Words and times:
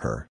Her. 0.00 0.30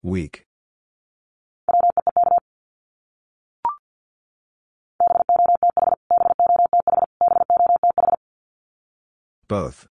Weak. 0.00 0.46
Both. 9.48 9.88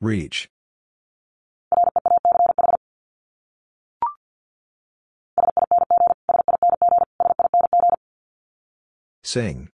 Reach. 0.00 0.48
Sing. 9.26 9.70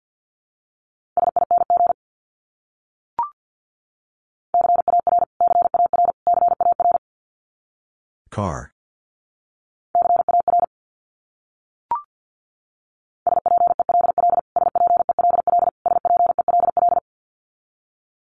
Car. 8.29 8.71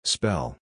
Spell. 0.04 0.56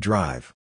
Drive. 0.00 0.52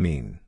Mean. 0.00 0.38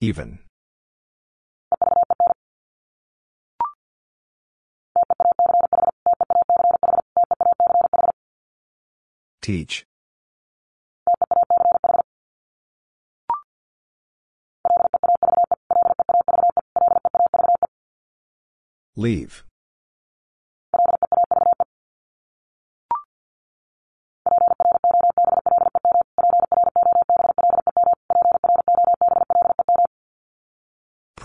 Even. 0.00 0.38
Teach. 9.42 9.84
Leave. 18.94 19.47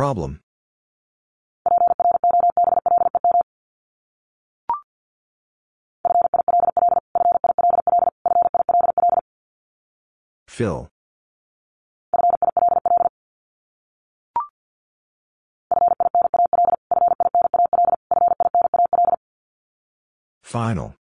Problem. 0.04 0.42
Fill. 10.46 10.90
Final. 20.44 20.96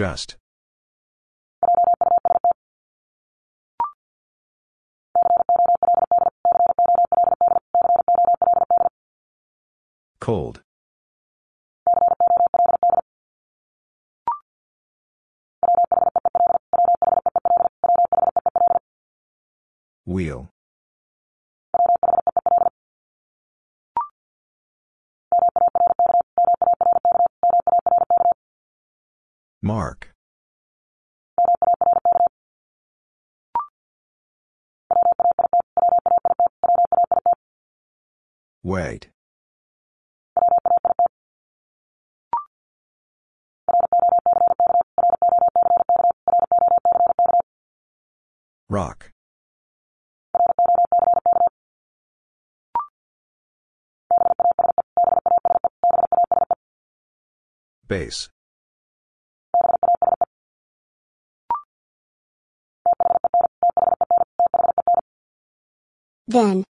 Just. 0.00 0.38
Cold. 10.18 10.62
Wait. 38.70 39.08
Rock. 48.68 49.10
Base. 57.88 58.28
Then. 66.28 66.69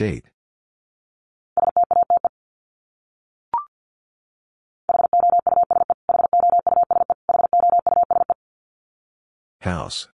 State. 0.00 0.24
House. 9.60 10.08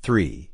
Three. 0.00 0.52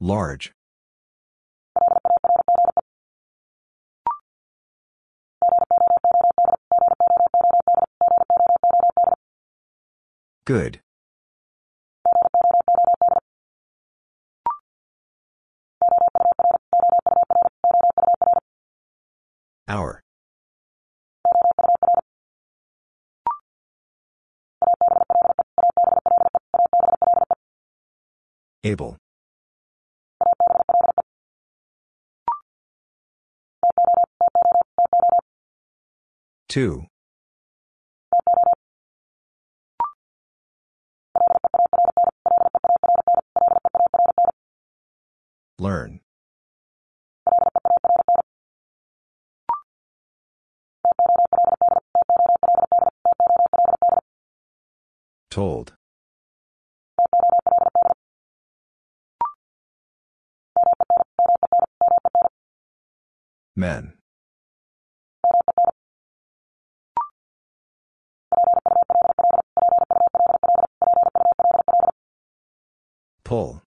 Large. 0.00 0.52
Good. 10.44 10.80
Hour. 19.68 20.02
Able. 28.64 28.96
Two. 36.48 36.86
Learn. 45.62 46.00
Told. 55.30 55.74
Men. 63.54 63.94
Pull. 73.22 73.61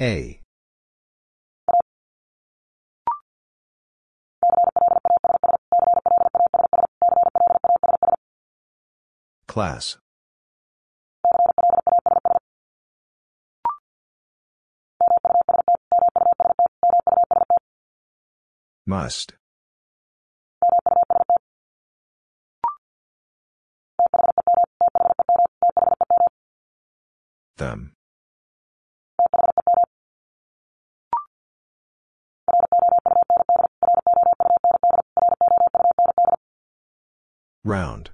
A. 0.00 0.40
Class. 9.48 9.98
Must. 18.86 19.34
Them. 27.56 27.97
Round. 37.64 38.10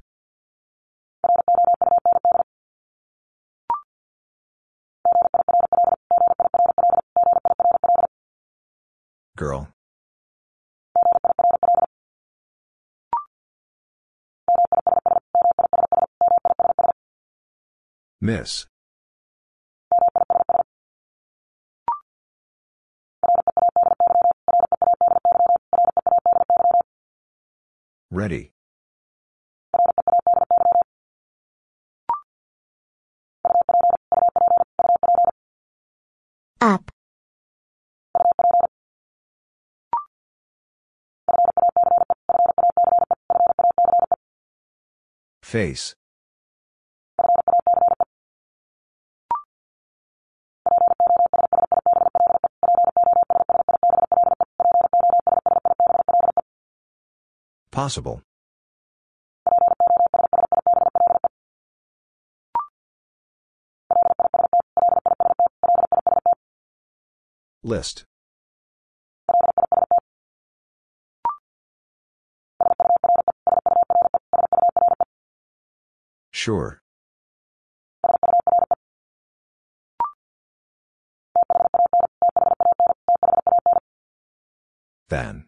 Girl. 9.37 9.69
Miss. 18.20 18.67
Ready. 28.11 28.54
Up. 36.65 36.91
Face. 45.43 45.95
Possible. 57.71 58.23
List. 67.65 68.05
Sure. 76.31 76.83
Then. 85.09 85.47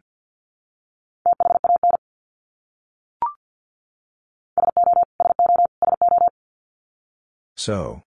So. 7.56 8.05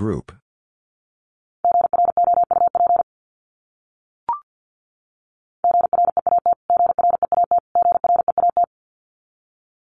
Group. 0.00 0.32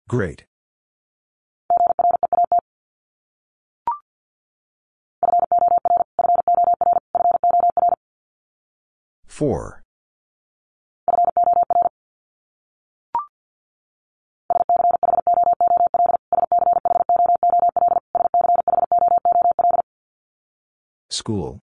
Great. 0.07 0.45
Four. 9.25 9.82
School. 21.23 21.61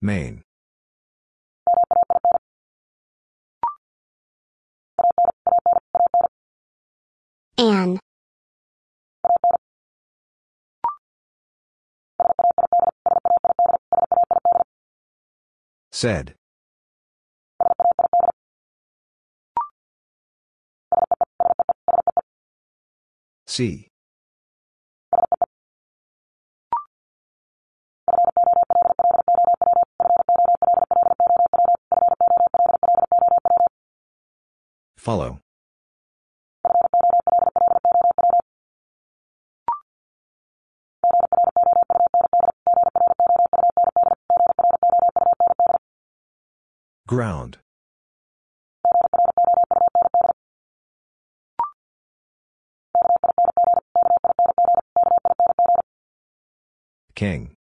Main. 0.00 0.42
An. 7.58 7.98
Said. 15.92 16.39
Follow. 34.96 35.40
Ground. 47.06 47.58
King. 57.20 57.54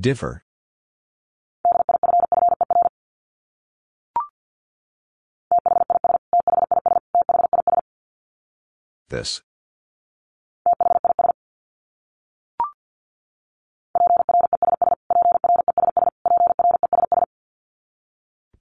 Differ. 0.00 0.44
This. 9.10 9.42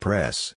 Press. 0.01 0.55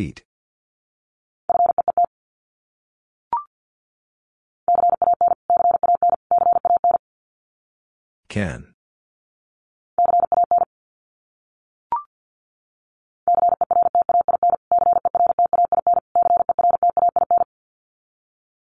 Feet. 0.00 0.24
Can. 8.30 8.72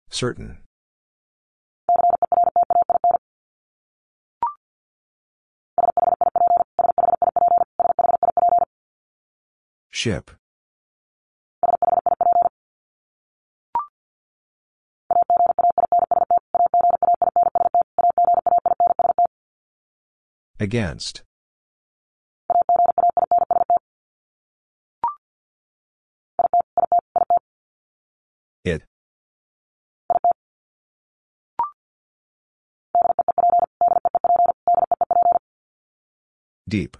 Certain. 0.09 0.59
Ship. 9.91 10.31
Against. 20.59 21.24
It. 28.63 28.83
Deep. 36.67 36.97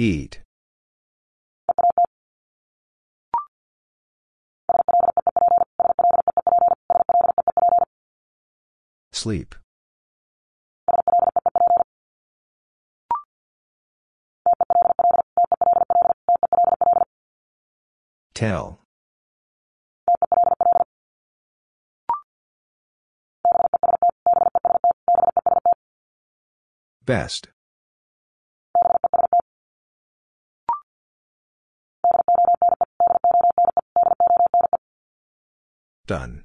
Eat. 0.00 0.42
Sleep. 9.10 9.56
Tell. 18.34 18.78
Best. 27.04 27.48
Done. 36.08 36.44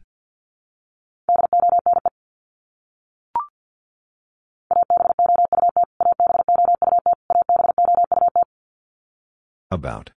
About. 9.71 10.11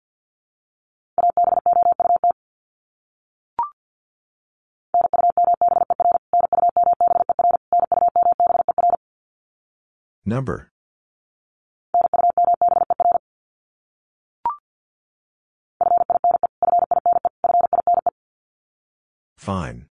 Number. 10.24 10.73
Fine. 19.44 19.84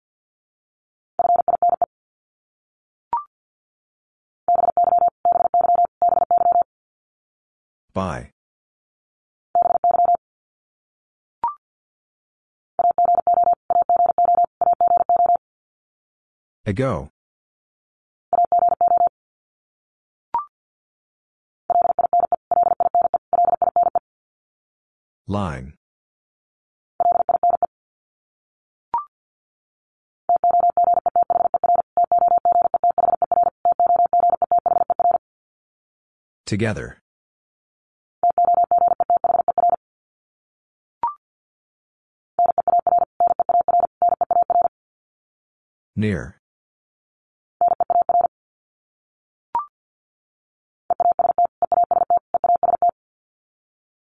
By. 7.92 8.30
Ago. 16.64 17.10
Line. 25.26 25.74
Together. 36.52 36.98
Near. 45.96 46.36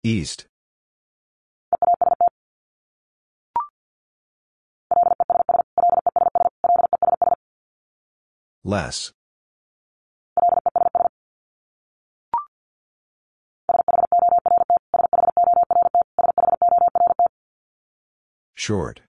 East. 0.04 0.47
Less. 8.62 9.12
Short. 18.69 19.01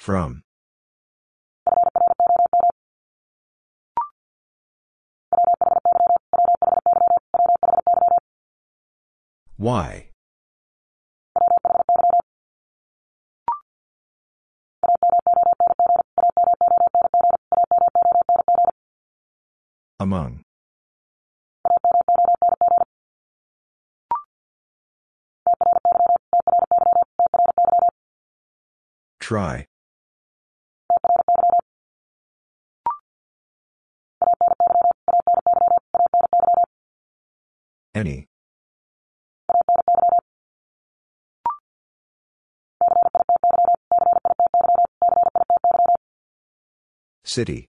From. 0.00 0.42
Why? 9.56 10.10
Try. 29.24 29.66
Any. 37.94 38.28
City. 47.24 47.70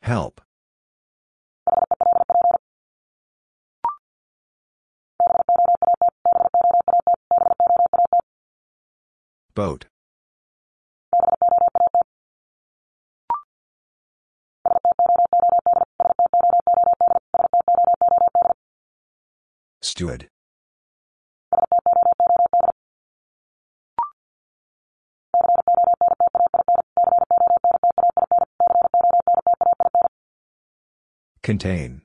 Help. 0.00 0.40
Boat. 9.58 9.86
Stood. 19.82 20.28
Contain. 31.42 32.02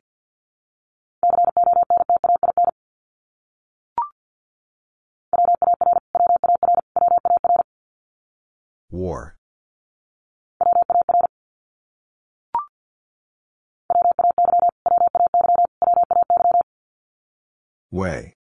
Way. 18.03 18.33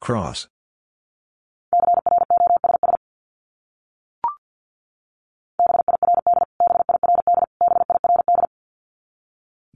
Cross. 0.00 0.46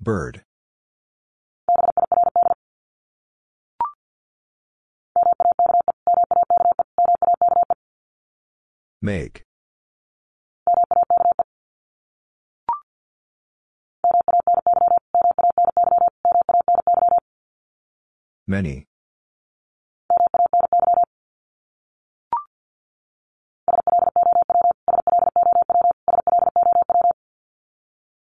Bird. 0.01 0.45
Make. 9.03 9.48
Many. 18.51 18.87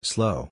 Slow. 0.04 0.50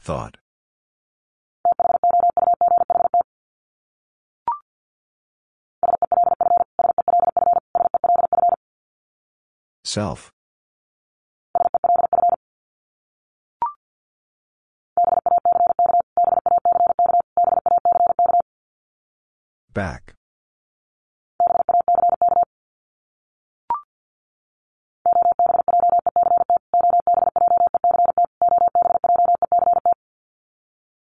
Thought. 0.00 0.39
Self. 9.90 10.30
Back. 19.74 20.14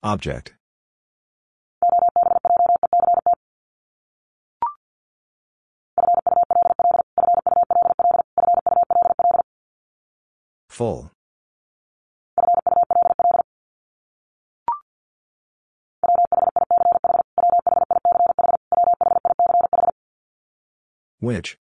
Object. 0.05 0.60
Full. 10.81 11.11
Which? 21.21 21.59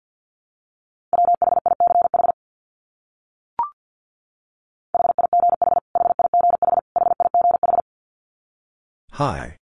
High. 9.12 9.58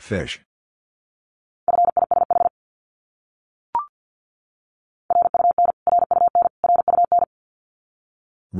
Fish. 0.00 0.40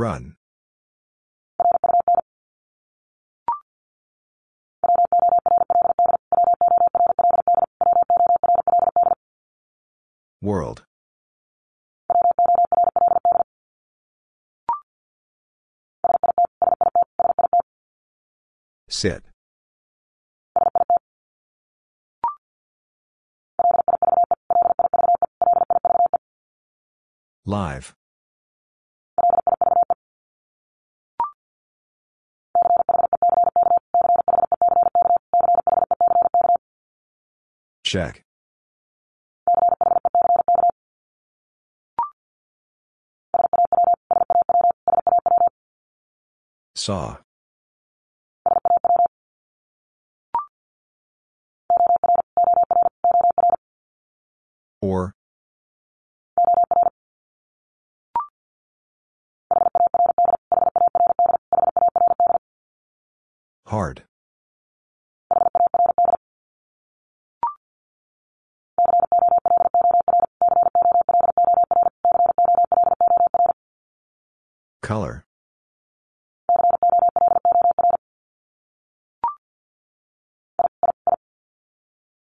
Run. 0.03 0.35
World. 10.41 10.83
Sit. 18.89 19.23
Live. 27.47 27.95
Check. 37.93 38.25
Saw. 46.75 47.19
Or. 54.81 55.15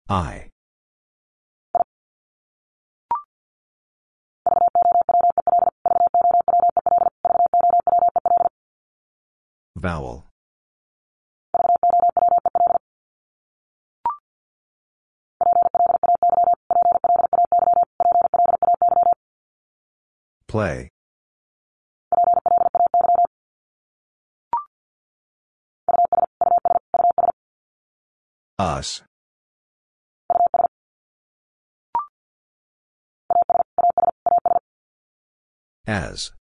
I. 0.08 0.50
Vowel. 9.76 10.26
Play. 20.48 20.90
Us. 28.58 29.02
As. 35.88 36.32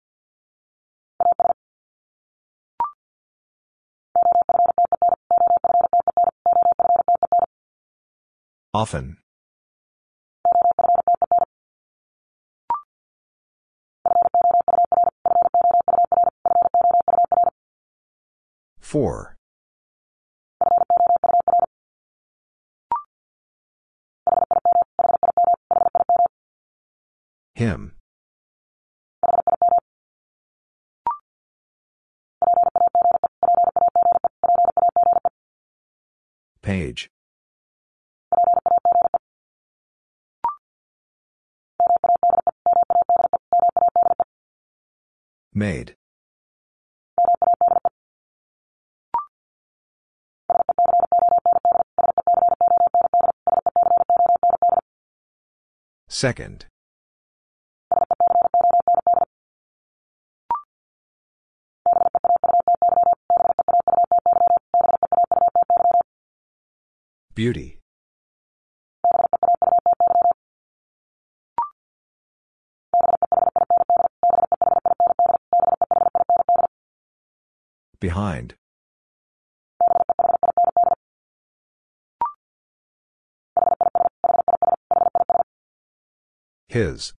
Often. 8.72 9.18
For. 18.80 19.36
Him. 27.54 27.92
Page. 36.74 37.08
Made. 45.54 45.94
Second. 56.08 56.66
Beauty. 67.34 67.80
Behind. 77.98 78.54
His. 86.68 87.14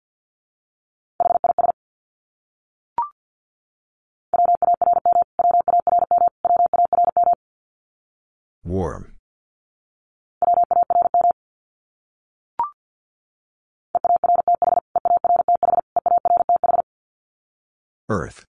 Earth. 18.15 18.45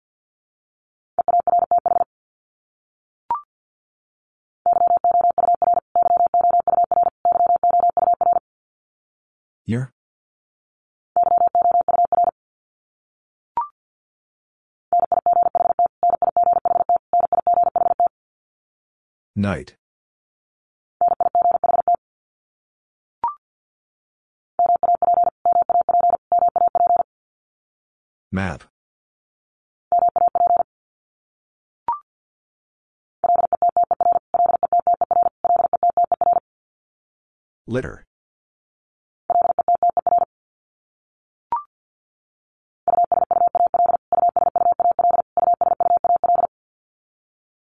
Year? 9.66 9.94
Night. 19.34 19.76
Map. 28.30 28.73
Litter. 37.74 38.06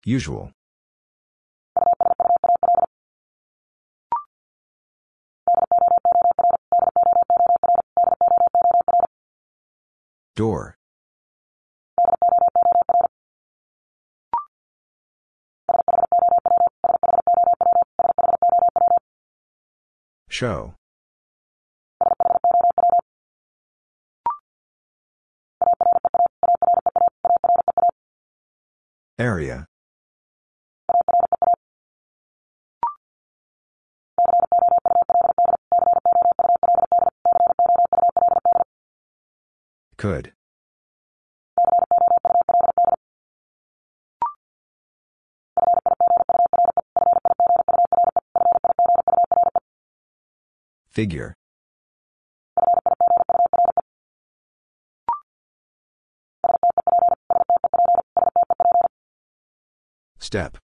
Usual. 0.03 0.51
Show. 20.41 20.73
Area. 29.19 29.67
Could. 39.97 40.33
Figure. 50.91 51.33
Step. 60.19 60.57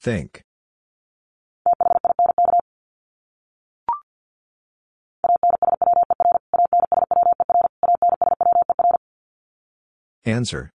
Think. 0.00 0.42
Answer. 10.24 10.70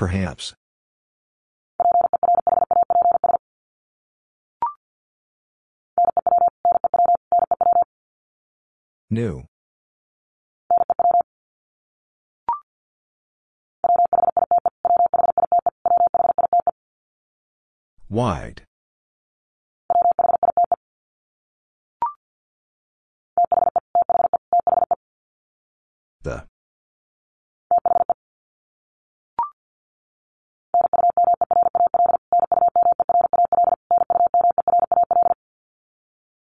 Perhaps. 0.00 0.54
New. 9.10 9.44
Wide. 18.08 18.62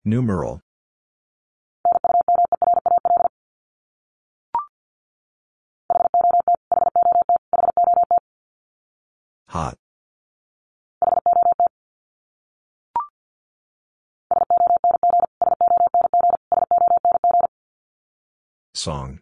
Numeral. 0.05 0.59
Hot. 9.47 9.77
Song. 18.73 19.19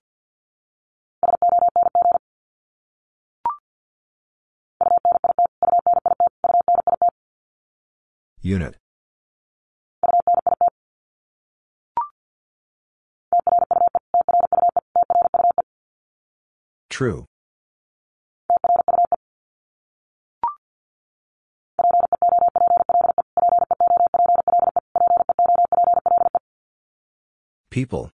Unit. 8.42 8.81
True. 17.02 17.26
People. 27.72 28.12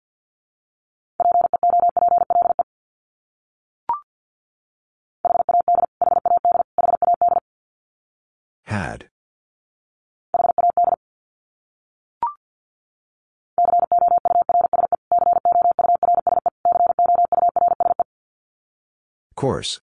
Course. 19.48 19.80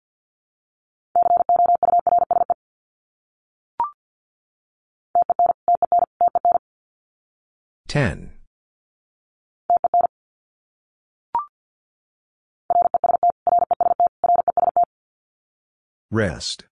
Ten. 7.86 8.30
Rest. 16.10 16.69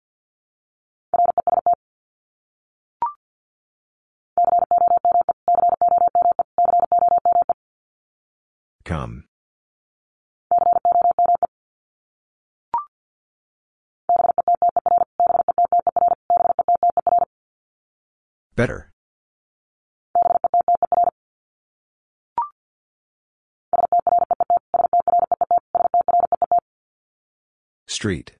Street. 28.01 28.31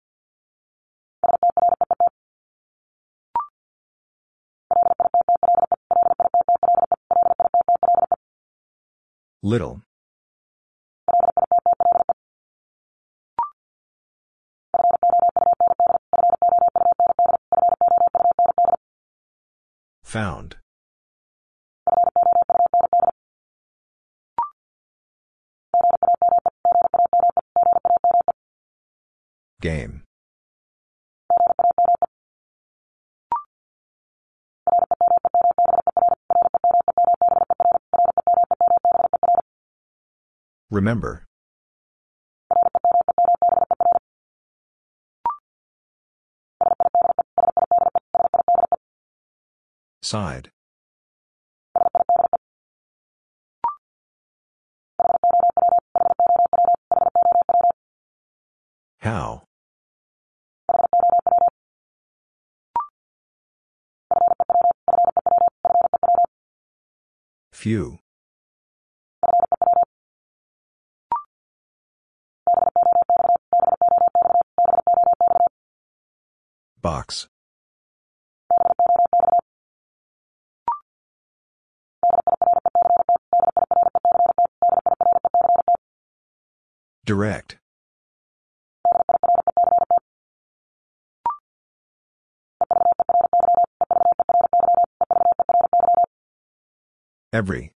Little. 9.44 9.84
Found. 20.02 20.61
Game. 29.62 30.02
Remember. 40.72 41.26
Side. 50.02 50.50
Few. 67.62 68.00
Box. 76.82 77.28
Direct. 87.06 87.61
Every. 97.34 97.72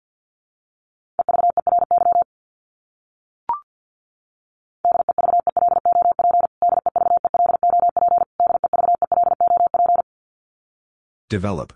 Develop. 11.30 11.72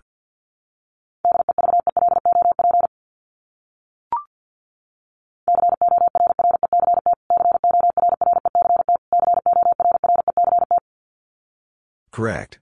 Correct. 12.11 12.59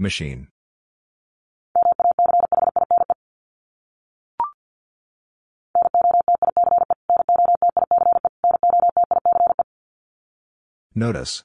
Machine. 0.00 0.48
Notice. 10.94 11.44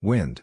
Wind. 0.00 0.42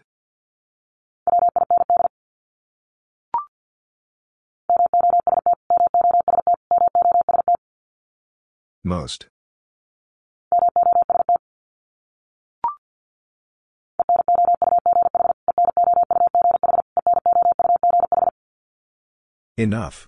Enough. 19.59 20.07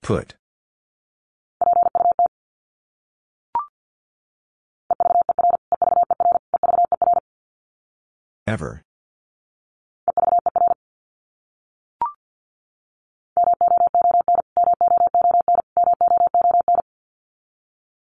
Put. 0.00 0.36
Ever. 8.46 8.82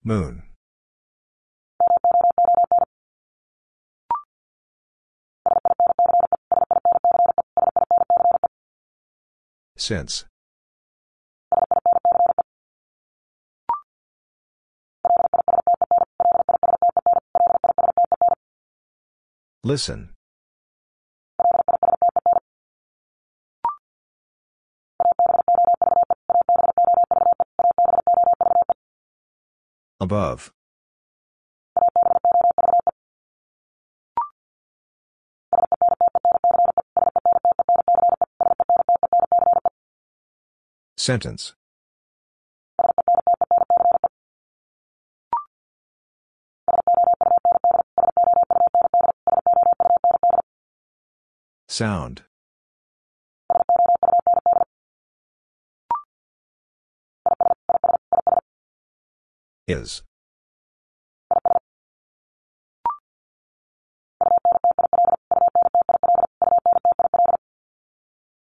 Moon. 0.06 0.43
Since. 9.84 10.24
Listen. 19.62 20.14
Above. 30.00 30.54
Sentence. 41.04 41.54
Sound. 51.68 52.24
Is. 59.68 60.04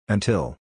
Until. 0.07 0.57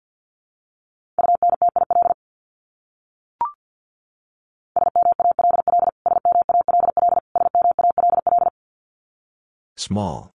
Small. 9.85 10.31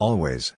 Always. 0.00 0.59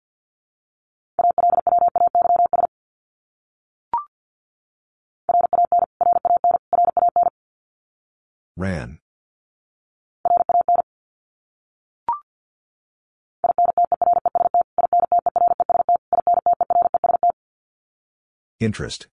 Interest. 18.71 19.09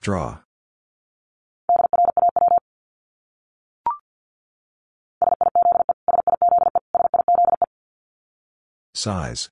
Draw. 0.00 0.38
Size. 8.94 9.50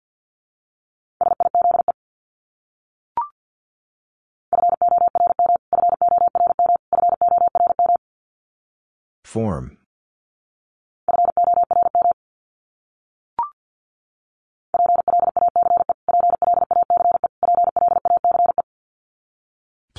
Form. 9.25 9.79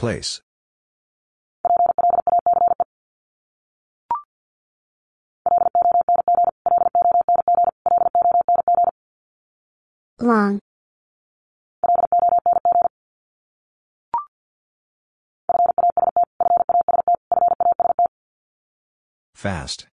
Place. 0.06 0.40
Long. 10.20 10.60
Fast. 19.34 19.88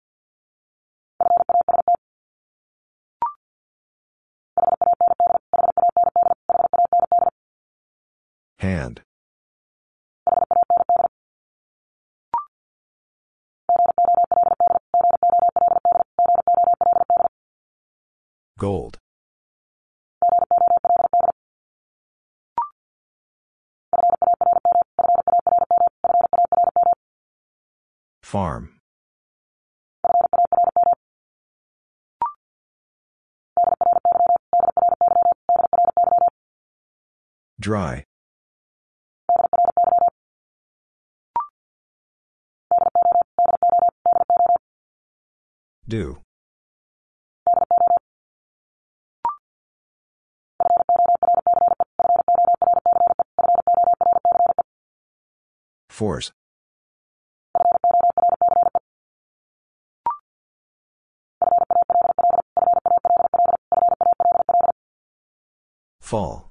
Hand. 8.59 9.01
Gold. 18.62 18.96
Farm. 28.22 28.79
Dry. 37.59 38.05
Do. 45.89 46.18
Force. 56.03 56.32
Fall. 66.00 66.50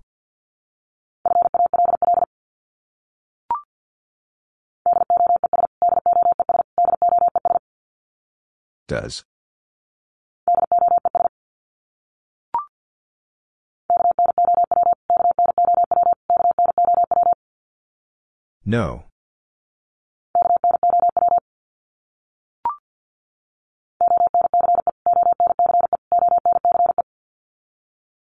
Does. 8.87 9.25
No. 18.63 19.10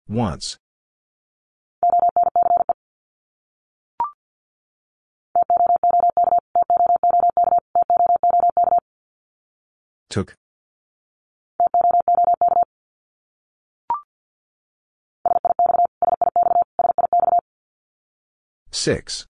Once. 0.09 0.57
Took. 10.09 10.35
Six. 18.71 19.25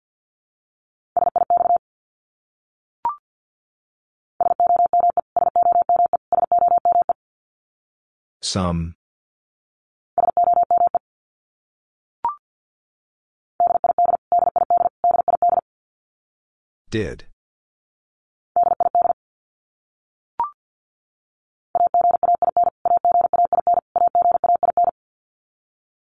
Some. 8.42 8.96
Did. 16.94 17.26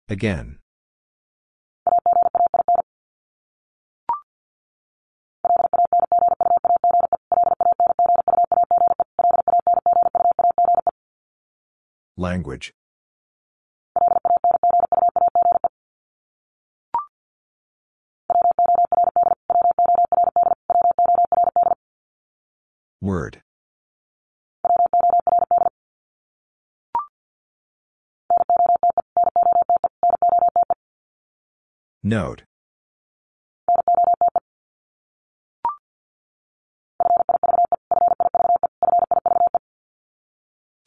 Again. 0.10 0.60
Language. 12.18 12.74
Word. 23.04 23.42
Note. 32.02 32.44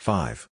Five. 0.00 0.48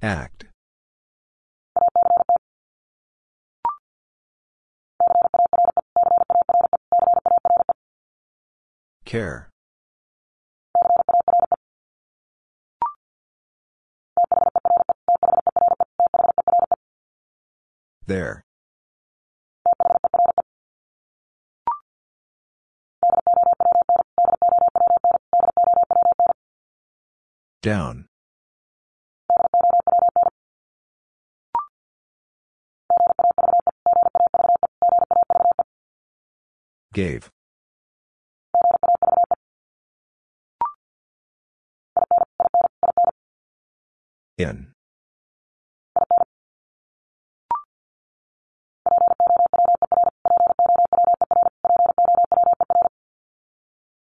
Act. 0.00 0.35
Care. 9.06 9.50
There. 18.04 18.42
Down. 27.62 28.06
Gave. 36.92 37.30
In. 44.38 44.72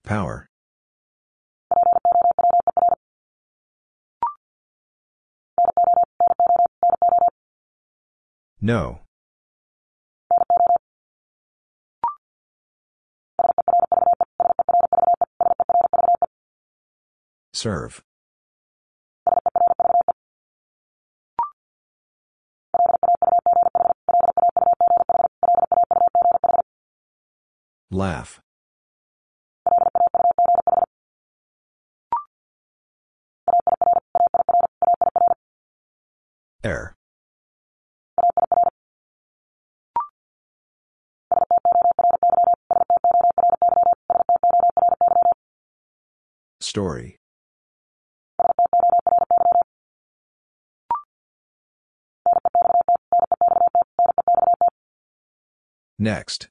Power. 0.04 0.48
No. 8.62 9.00
Serve. 17.54 18.04
Laugh. 27.94 28.40
Air. 36.64 36.96
Story. 46.62 47.18
Next. 56.00 56.48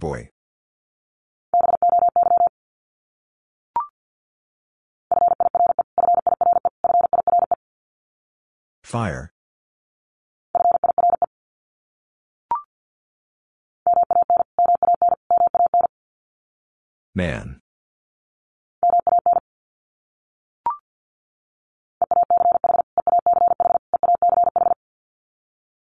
Boy. 0.00 0.30
Fire. 8.82 9.30
Man. 17.14 17.60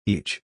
Each. 0.06 0.43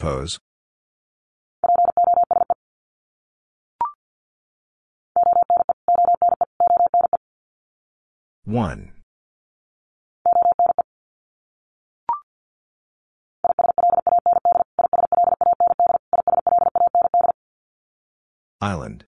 Pose. 0.00 0.38
One. 8.46 8.92
Island. 18.62 19.04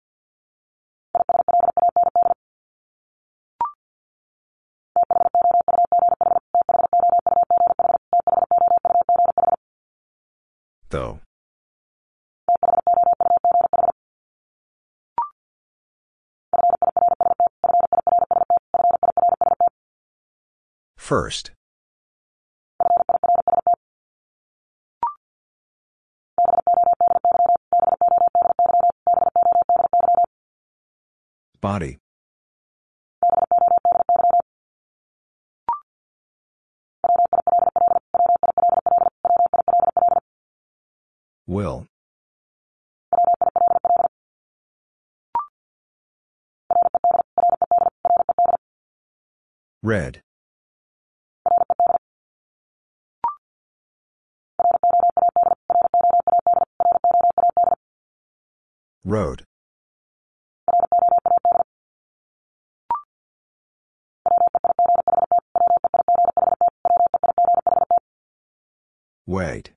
Though. 10.90 11.20
First. 20.96 21.50
Body. 31.60 31.98
Will. 41.46 41.86
Red. 49.82 50.22
Road. 59.04 59.44
Wait. 69.26 69.70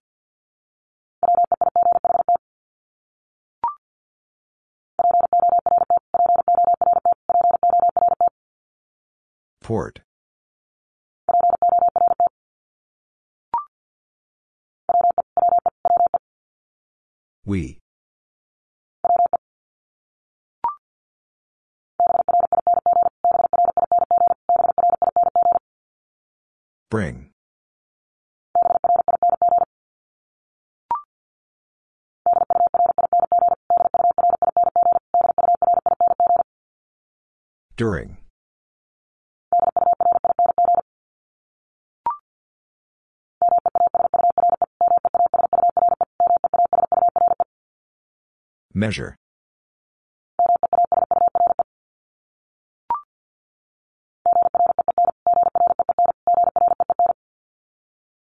Port. 9.69 9.99
We. 17.45 17.77
Bring. 26.89 27.29
During. 37.77 38.17
Measure. 48.79 49.13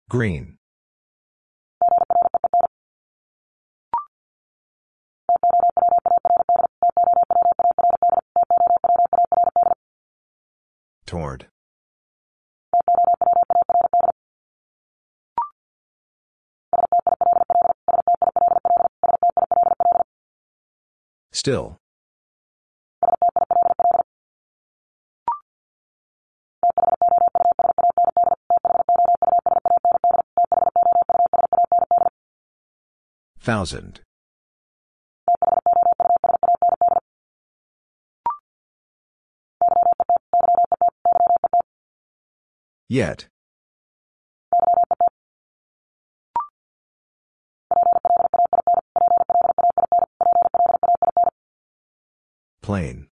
Green. 0.09 0.56
Still. 21.47 21.79
Thousand. 33.39 34.01
Yet. 42.89 43.27
Plain. 52.67 53.06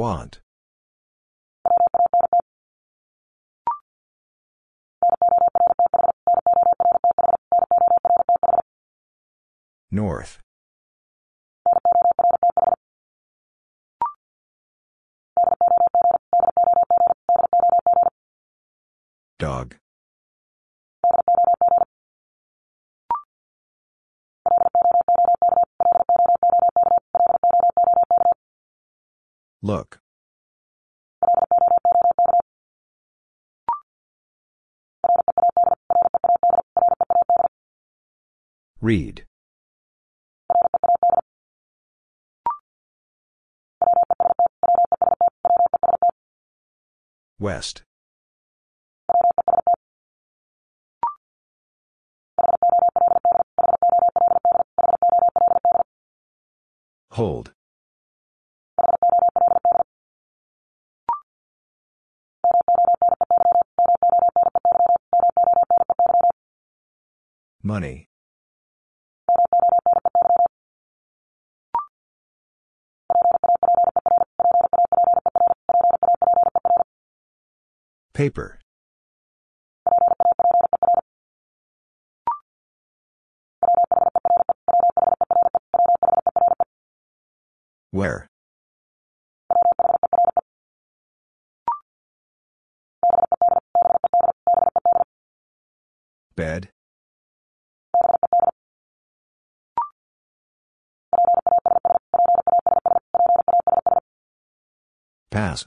Want. 0.00 0.40
Read. 38.90 39.24
West. 47.38 47.84
Hold. 57.12 57.52
Money. 67.62 68.09
Paper. 78.20 78.58
Where? 87.92 88.26
Bed. 96.36 96.68
Pass. 105.30 105.64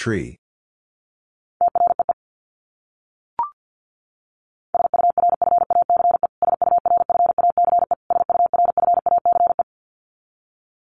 Tree. 0.00 0.38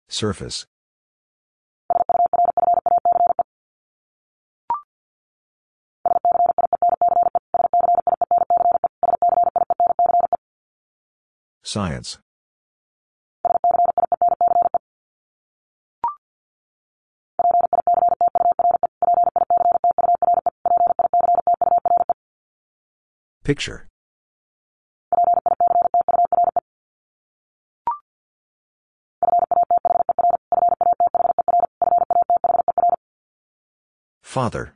Surface. 0.08 0.66
Science. 11.62 12.20
Picture. 23.50 23.88
Father. 34.22 34.76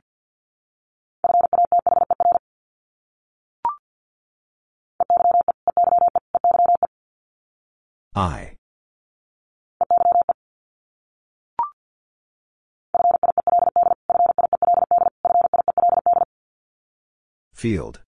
I. 8.16 8.56
Field. 17.54 18.03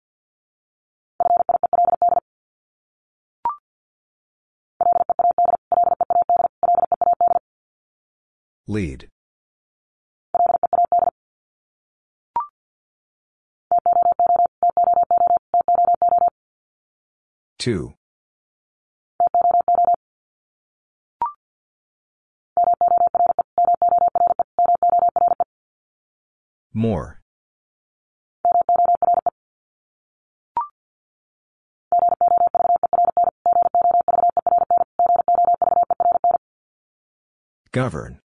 Lead. 8.67 9.09
Two. 17.59 17.93
More. 26.73 27.21
Govern. 37.71 38.24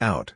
Out. 0.00 0.34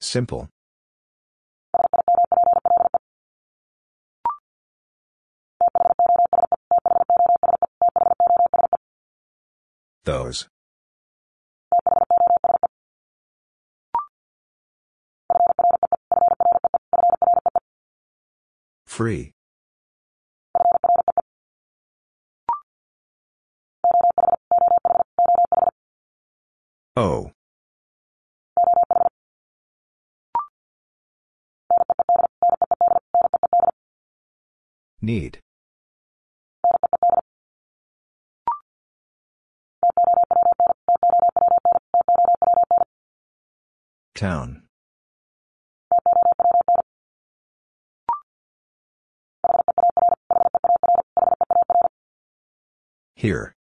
Simple. 0.00 0.48
Those. 10.04 10.48
Free. 18.86 19.35
Oh. 26.98 27.30
Need. 35.02 35.40
Town. 44.14 44.65
Here. 53.16 53.56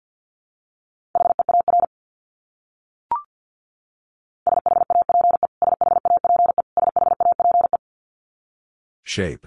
Shape. 9.05 9.47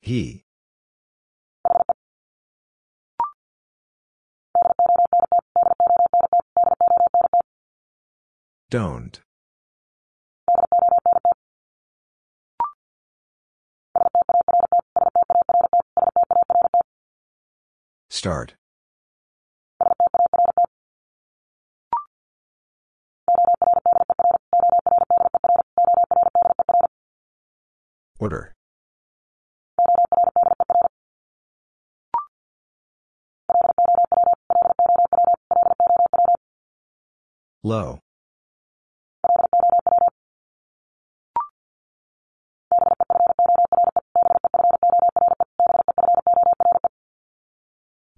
He. 0.00 0.44
Don't. 8.70 9.20
Start. 18.10 18.54
Order. 28.18 28.52
Low. 37.62 38.00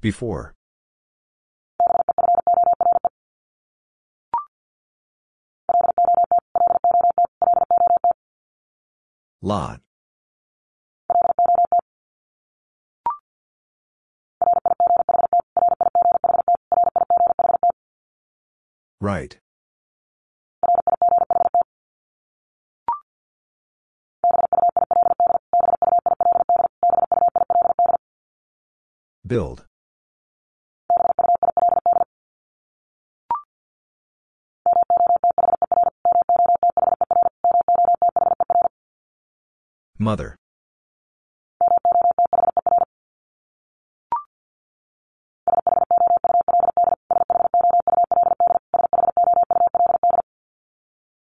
Before. 0.02 0.52
Lot. 9.40 9.80
Right. 19.00 19.38
Build. 29.24 29.64
Mother. 40.02 40.34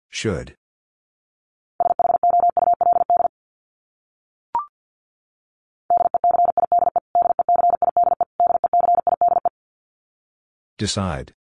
Should. 0.09 0.57
Decide. 10.79 11.35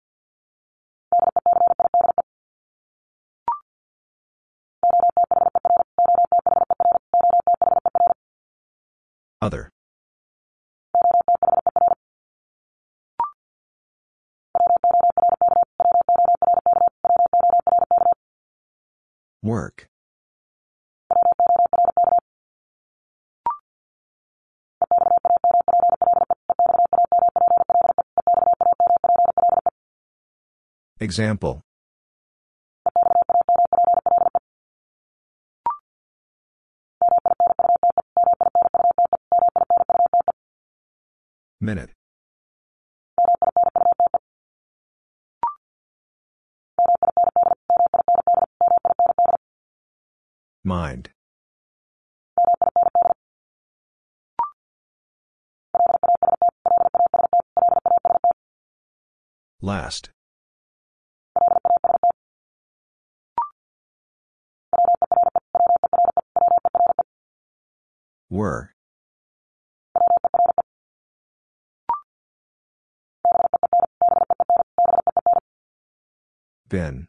Other. 9.43 9.71
Work. 19.43 19.89
Example. 31.01 31.63
Were. 68.41 68.73
Been. 76.67 77.09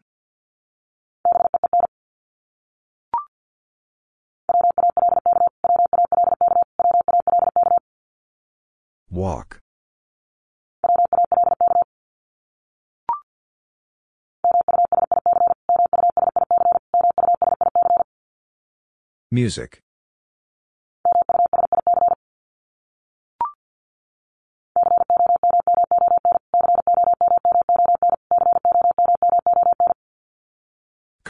Walk. 9.10 9.62
Music. 19.32 19.82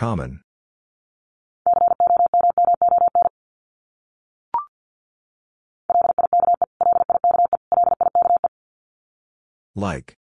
Common. 0.02 0.41
Like. 9.76 10.20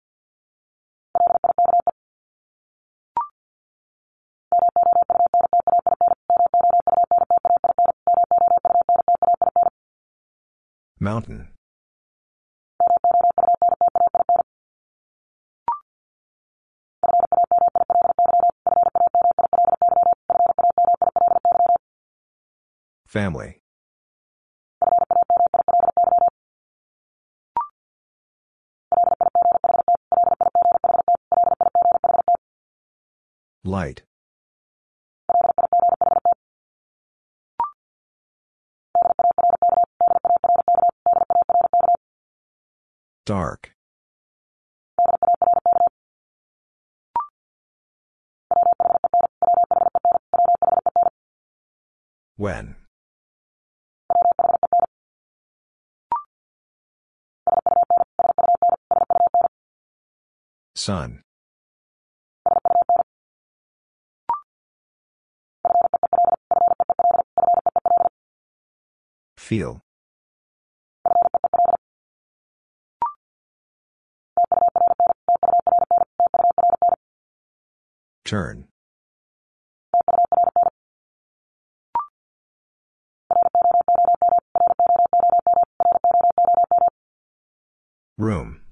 Family. 23.18 23.57
Feel. 69.48 69.80
Turn. 78.26 78.68
Room. 88.18 88.67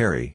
Carry. 0.00 0.32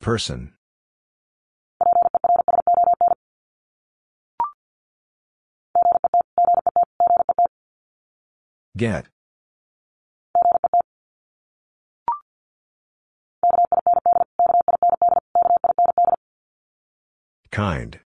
Person. 0.00 0.52
Get. 8.76 9.06
Kind. 17.50 17.98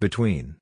Between. 0.00 0.56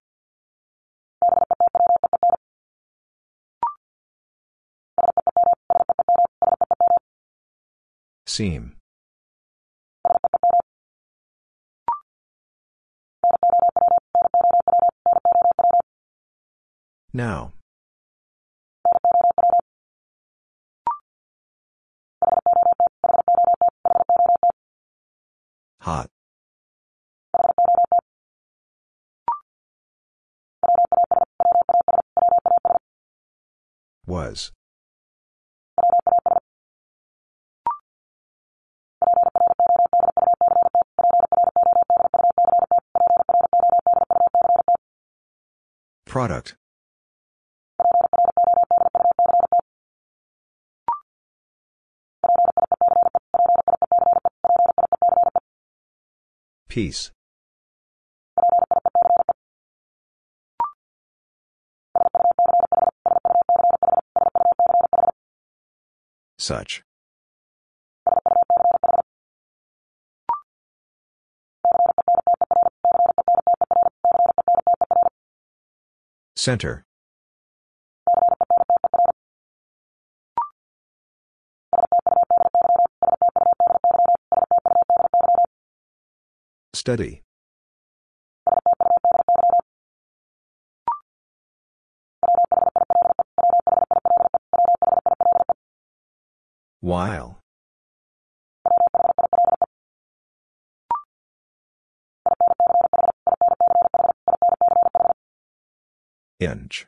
Seem. 8.26 8.76
Now. 17.12 17.52
Hot. 25.80 26.10
Was. 34.08 34.52
Product. 46.06 46.56
Piece. 56.70 57.10
Such. 66.48 66.82
Center. 76.36 76.86
Study. 86.72 87.27
While. 96.88 97.38
Inch. 106.40 106.86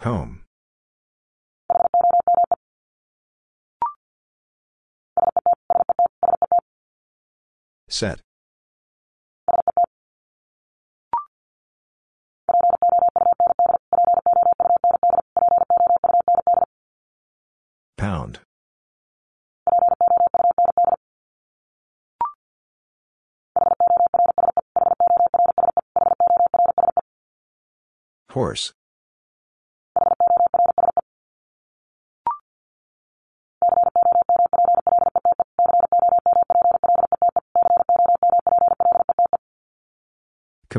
Home. 0.00 0.40
Set. 7.88 8.20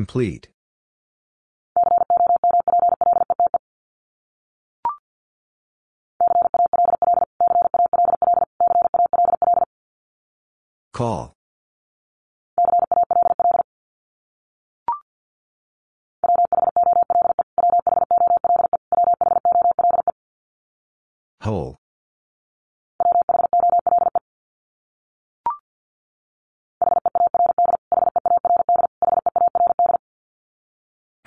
Complete. 0.06 0.50
Call. 10.94 11.35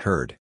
Heard. 0.08 0.37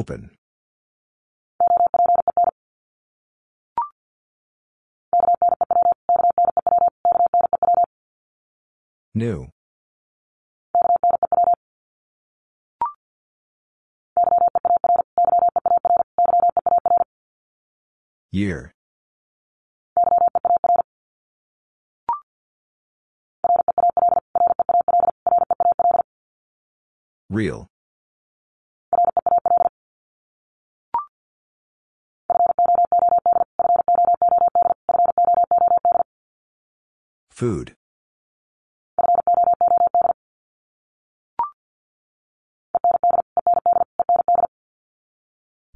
Open. 0.00 0.30
New. 9.14 9.50
Year. 18.32 18.72
Real. 27.28 27.69
Food. 37.40 37.74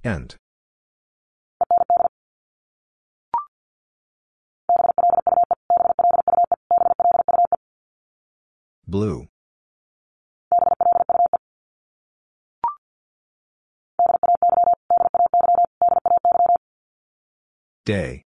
End. 0.05 0.37
Blue. 8.87 9.29
Day. 17.87 18.25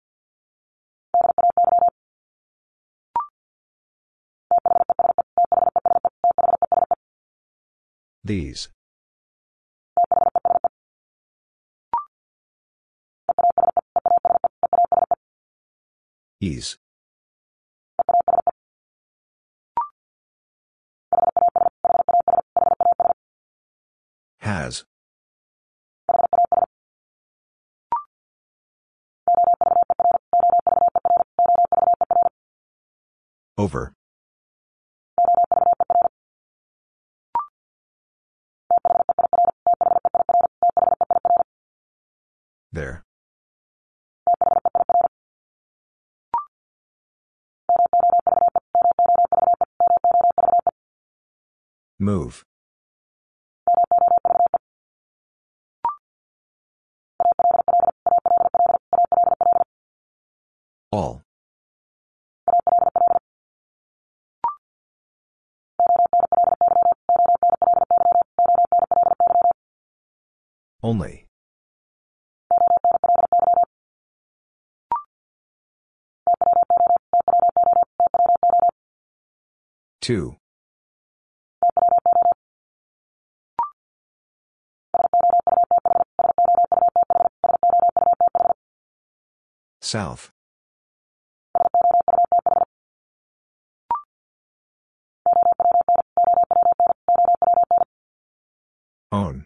These. 8.26 8.70
Ease. 16.40 16.78
Has. 24.40 24.86
Over. 33.58 33.94
Move. 52.04 52.43
All. 60.91 61.22
Only. 70.84 71.28
Two. 80.01 80.36
South. 89.94 90.32
Own. 99.12 99.46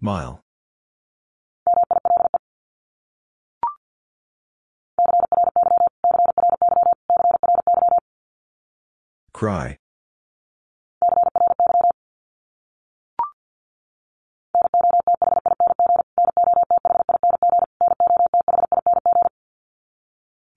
Mile. 0.00 0.40
Cry. 9.32 9.78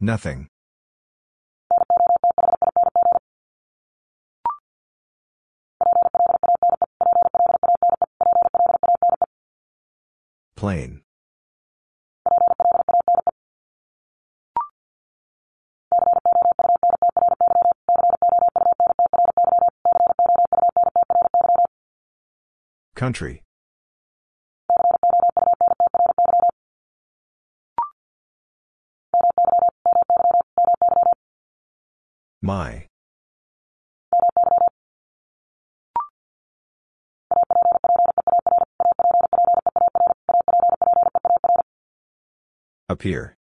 Nothing. 0.04 0.50
Plain. 10.58 11.04
Country. 22.96 23.43
My. 32.54 32.86
Appear. 42.88 43.36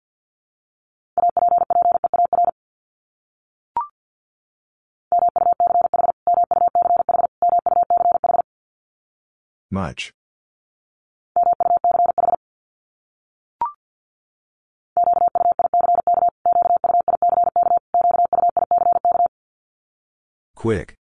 Quick. 20.63 20.95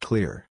Clear. 0.00 0.46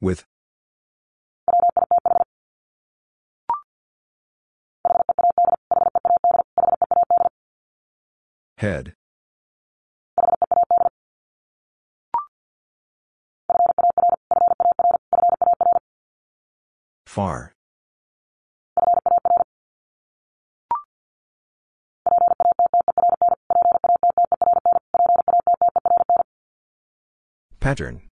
With. 0.00 0.24
Head. 8.58 8.94
Pattern. 27.74 28.03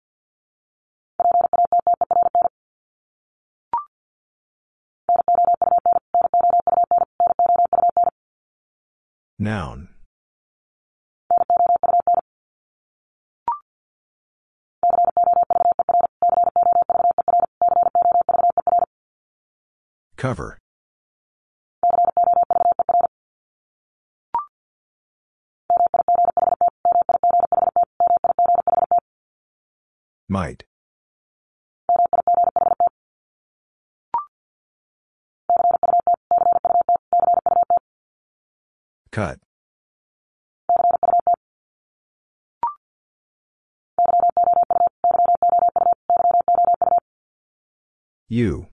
You. 48.32 48.68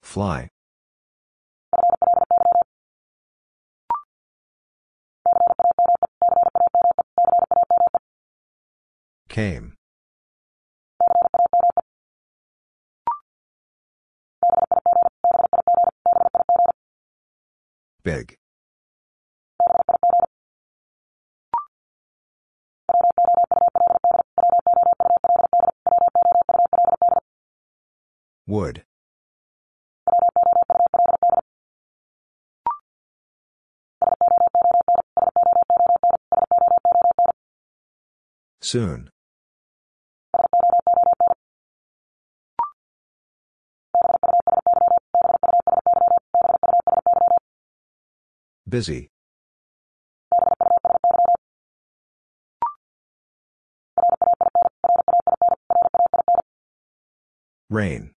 Fly. 0.00 0.48
Came. 9.28 9.74
Big. 18.04 18.36
Wood. 28.54 28.84
Soon. 38.60 39.10
Busy. 48.68 49.10
Rain. 57.68 58.13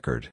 Record. 0.00 0.30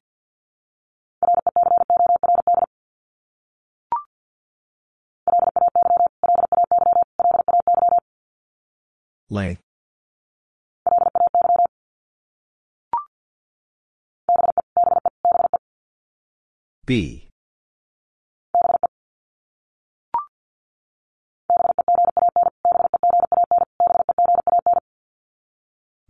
Lay. 9.30 9.58
B. 16.86 17.28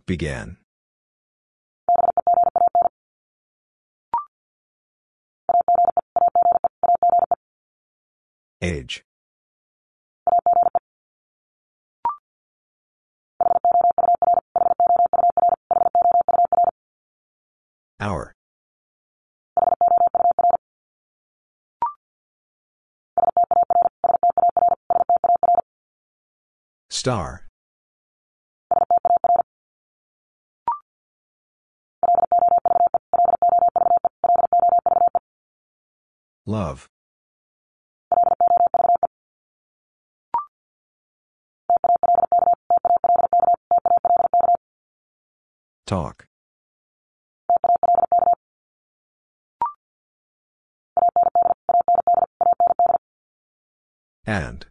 Began. 0.06 0.58
Age. 8.60 9.04
Hour. 18.00 18.34
Star. 26.90 27.46
Love. 36.44 36.88
Talk. 45.88 46.26
And. 54.26 54.66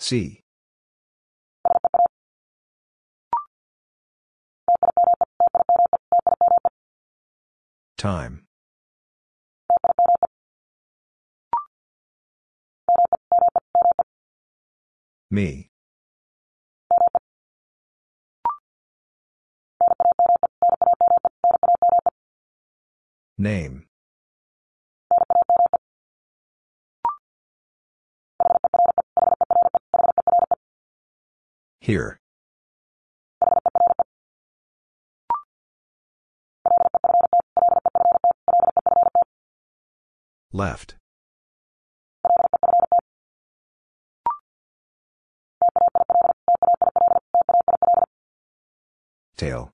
See. 0.00 0.40
Time. 7.98 8.46
Me. 15.32 15.70
Name. 23.38 23.86
Here. 31.80 32.20
Left. 40.52 40.96
Tail. 49.42 49.72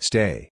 Stay. 0.00 0.50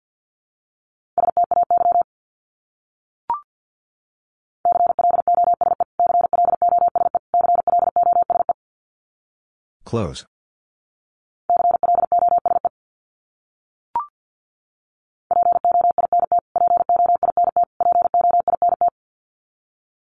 Close. 9.86 10.26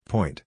Point. 0.07 0.43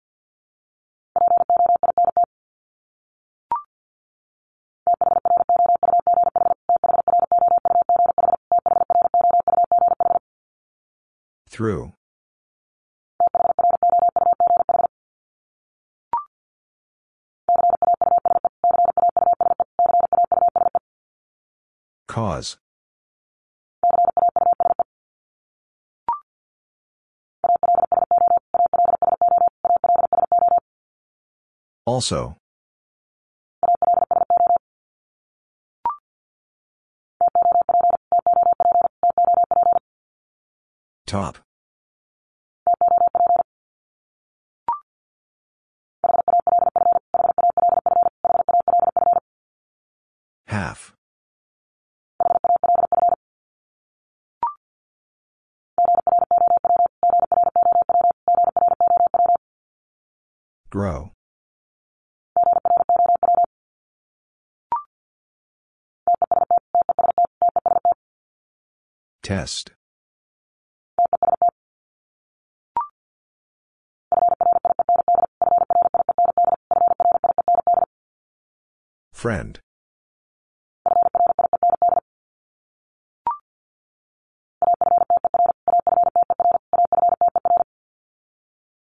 Through. 11.49 11.93
Cause. 22.07 22.57
Also. 31.85 32.35
Top. 41.05 41.37
Half. 50.47 50.93
Grow. 60.71 61.14
Test. 69.25 69.71
Friend. 79.11 79.59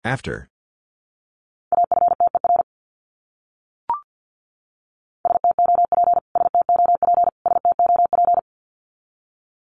After. 0.04 0.48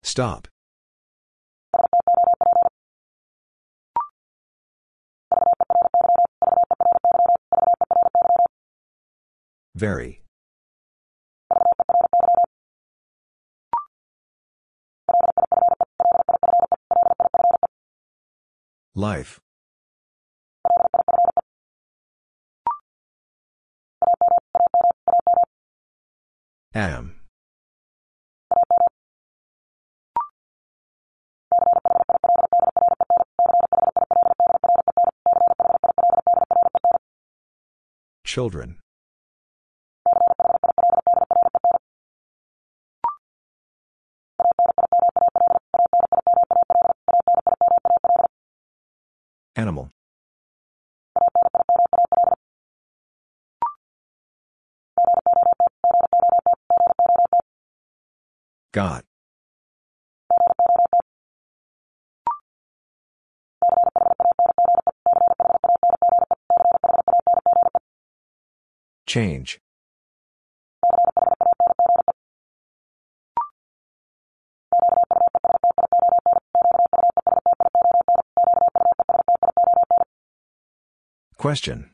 Stop. 0.02 0.51
Very. 9.74 10.20
Life. 18.94 19.40
Am. 26.74 27.20
Children. 38.24 38.81
Animal. 49.54 49.90
God. 58.72 59.04
Change. 69.06 69.60
Question. 81.42 81.90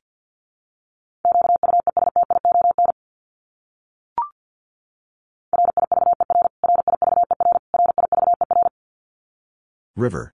River. 9.96 10.34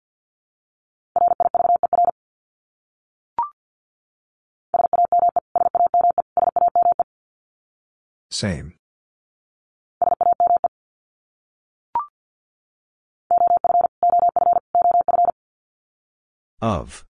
Same. 8.30 8.74
Of. 16.62 17.04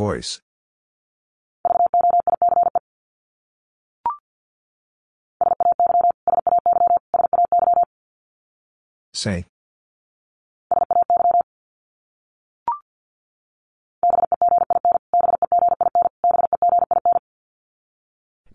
Voice. 0.00 0.40
Say. 9.12 9.44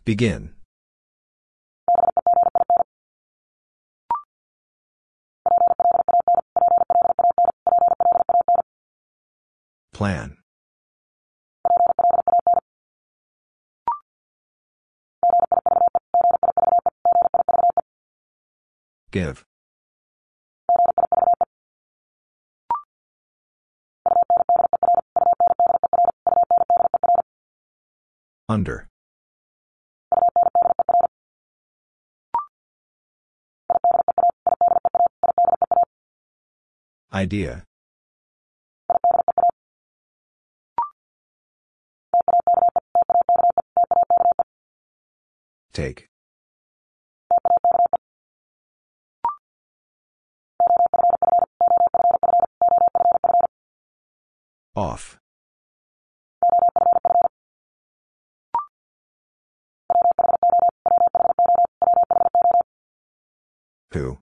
Begin. 0.03 0.55
Plan. 9.93 10.37
Give. 19.15 19.45
Under. 28.49 28.89
Idea. 37.13 37.63
Take. 45.71 46.09
Off. 54.75 55.17
Who? 63.91 64.19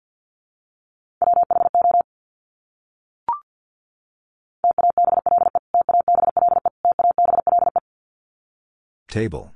Table. 9.09 9.51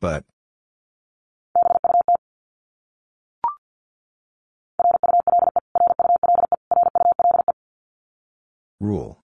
But. 0.00 0.24
Rule. 8.80 9.22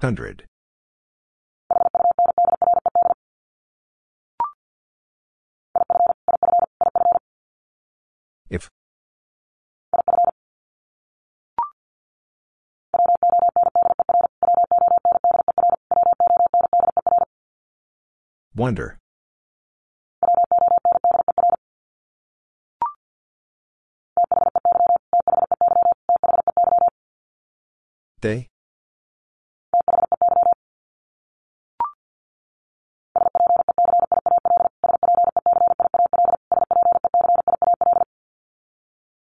Hundred. 0.00 0.46
Wonder. 18.58 18.98
They? 28.20 28.48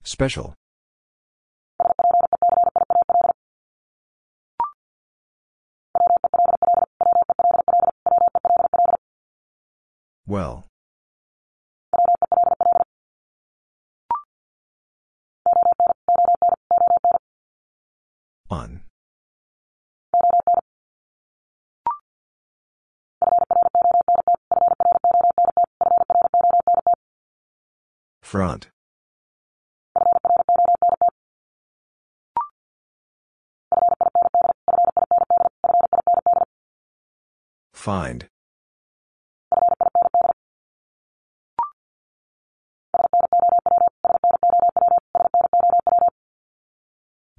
Special. 0.02 0.57
Front. 28.28 28.68
Find. 37.72 38.28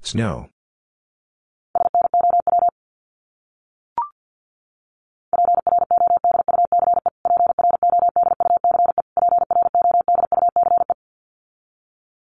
Snow. 0.02 0.48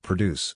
Produce. 0.10 0.56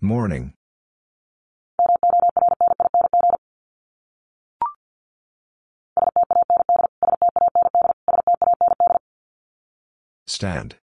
Morning. 0.00 0.54
Stand. 10.26 10.79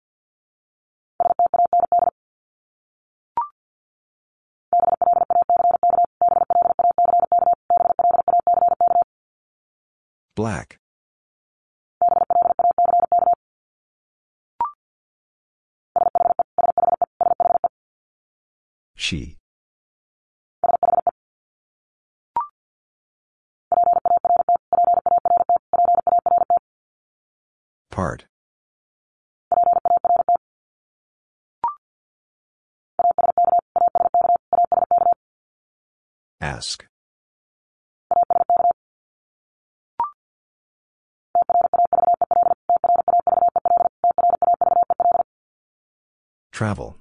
Ask. 36.57 36.87
Travel. 46.51 46.97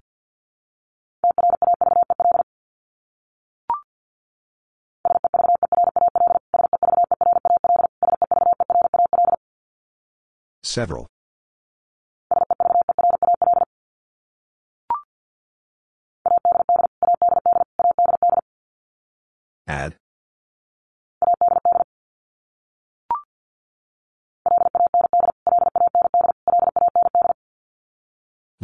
Several. 10.62 11.06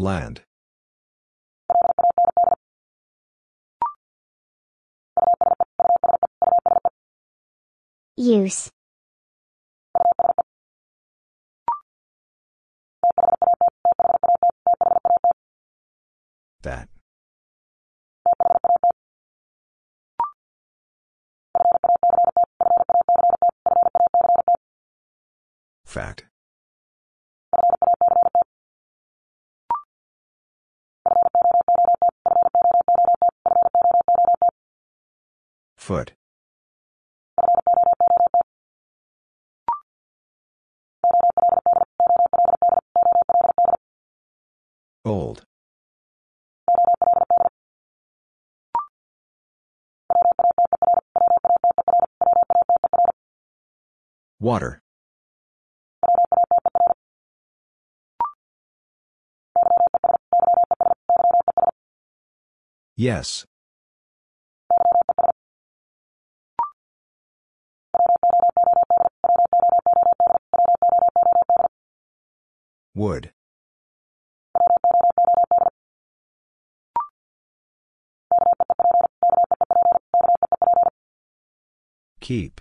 Land. 0.03 0.43
Use. 8.17 8.69
That. 16.63 16.89
Fact. 25.85 26.32
Foot. 35.83 36.13
Old. 45.05 45.45
Water. 54.39 54.81
Yes. 62.95 63.47
Wood. 73.03 73.33
Keep. 82.21 82.61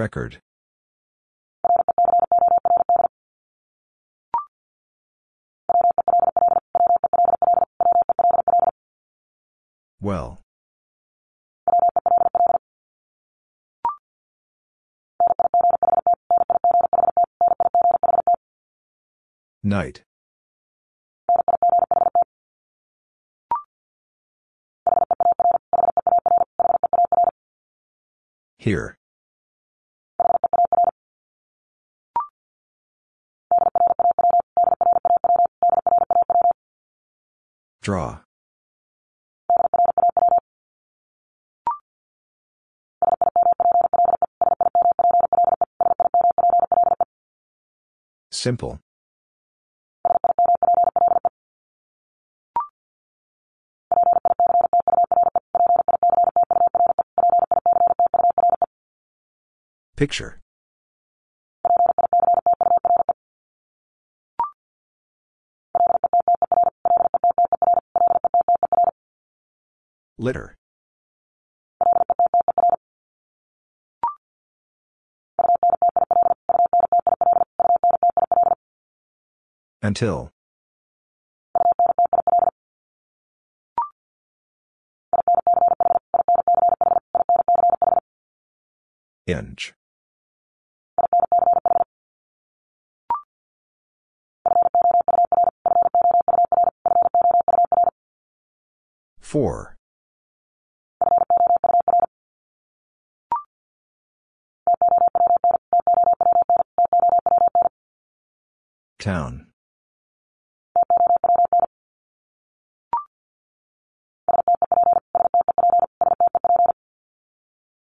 Record. 0.00 0.40
Well. 10.00 10.40
Night. 19.62 20.04
Here. 28.56 28.99
Draw. 37.82 38.18
Simple. 48.30 48.80
Picture. 59.96 60.40
Litter. 70.20 70.54
Until. 79.80 80.30
Inch. 89.26 89.72
Four. 99.18 99.79
Town. 109.00 109.46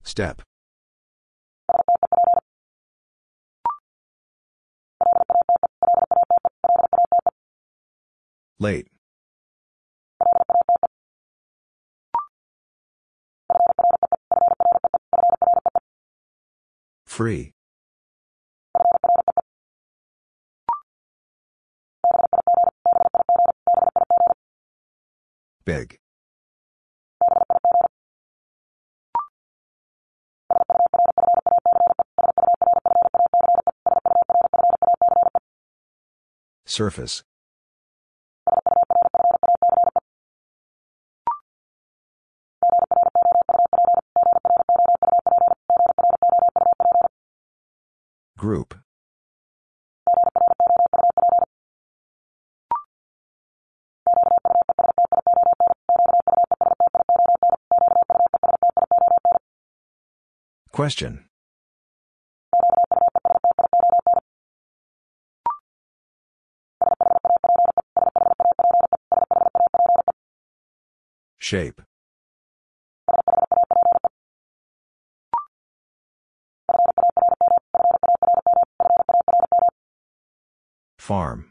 Step. 0.02 0.42
Late. 8.58 8.88
Free. 17.06 17.52
Big. 25.70 26.00
Surface. 36.66 37.22
Group. 48.36 48.74
Question. 60.80 61.26
Shape. 71.38 71.82
Farm. 80.98 81.49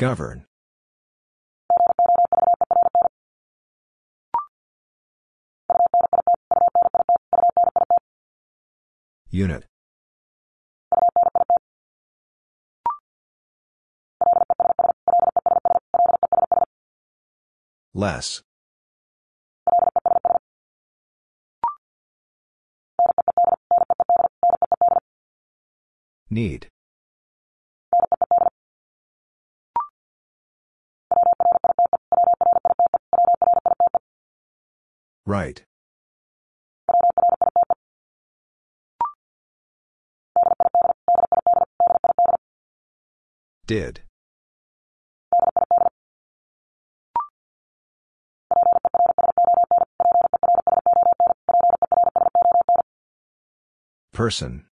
Govern. 0.00 0.46
Unit. 9.28 9.66
Less. 17.92 18.40
Need. 26.30 26.68
Right. 35.26 35.62
Did. 43.66 44.00
Person. 54.12 54.69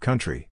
Country. 0.00 0.48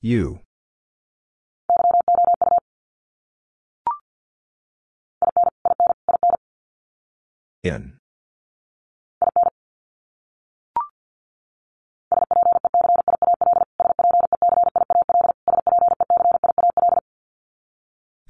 You. 0.00 0.40
In. 7.62 7.98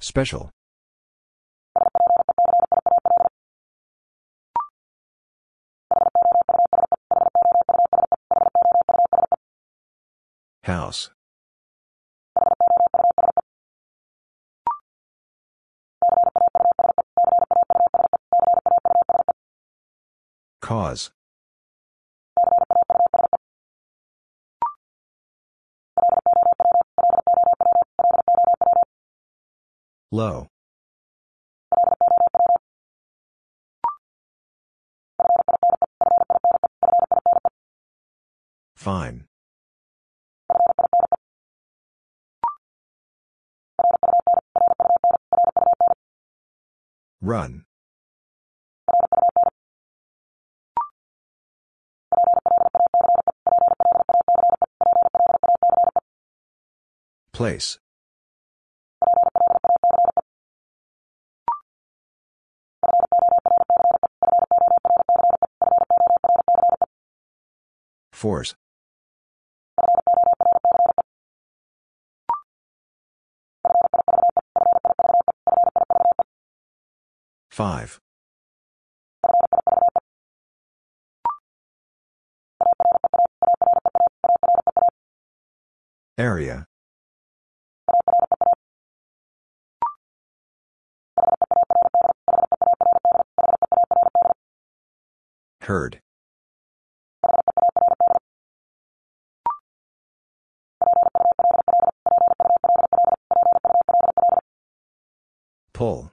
Special. 0.01 0.51
Cause. 20.73 21.11
Low. 30.11 30.49
Fine. 38.74 39.27
Run. 47.20 47.66
Place. 57.43 57.81
Force. 68.12 68.55
Five. 77.51 77.98
Area. 86.16 86.66
Heard. 95.63 96.01
Pull. 105.73 106.12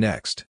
Next. 0.00 0.46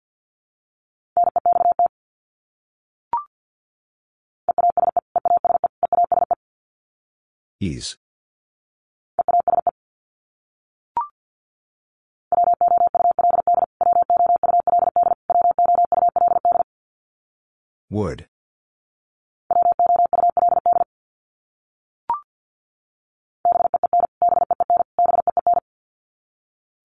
Ease. 7.58 7.96
Would. 17.88 18.28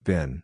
Been. 0.06 0.44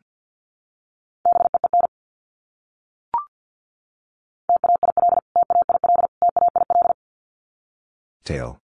Tail. 8.30 8.59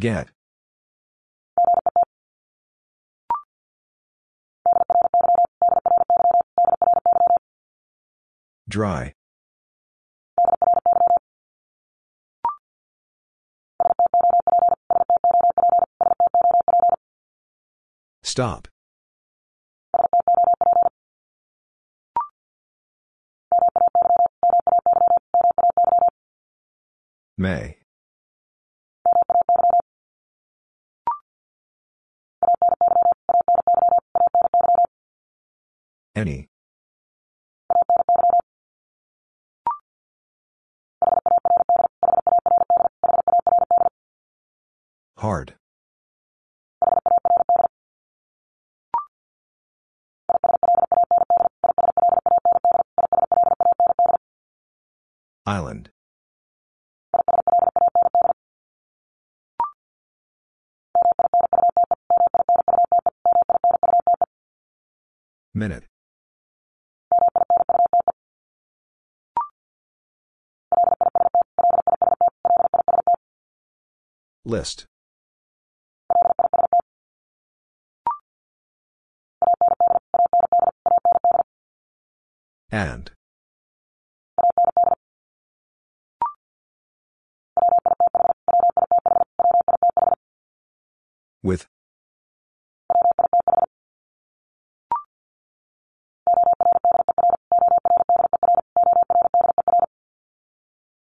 Get. 0.00 0.28
Dry. 8.66 9.12
Stop. 18.22 18.68
May. 27.36 27.79
Any. 36.20 36.50
Hard. 45.16 45.54
Island. 55.46 55.90
And. 82.72 83.10
With. 91.42 91.66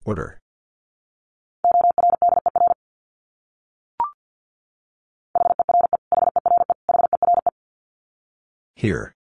Order. 0.06 0.40
Here. 8.76 9.17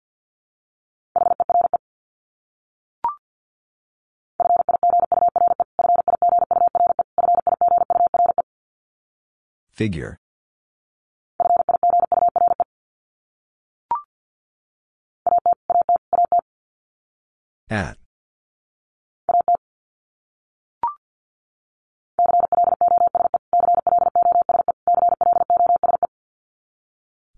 Figure. 9.77 10.17
At. 17.69 17.99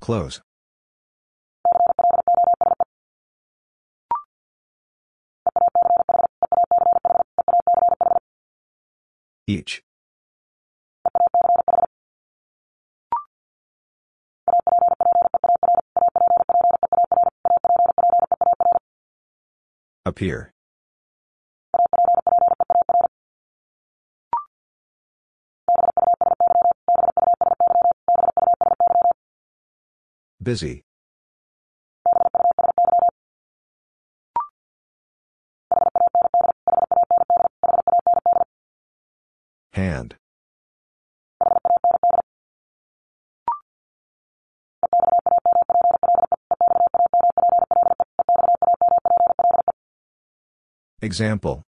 Close. 0.00 0.40
Each. 9.48 9.82
Appear. 20.18 20.50
Busy. 30.42 30.87
Example. 51.08 51.67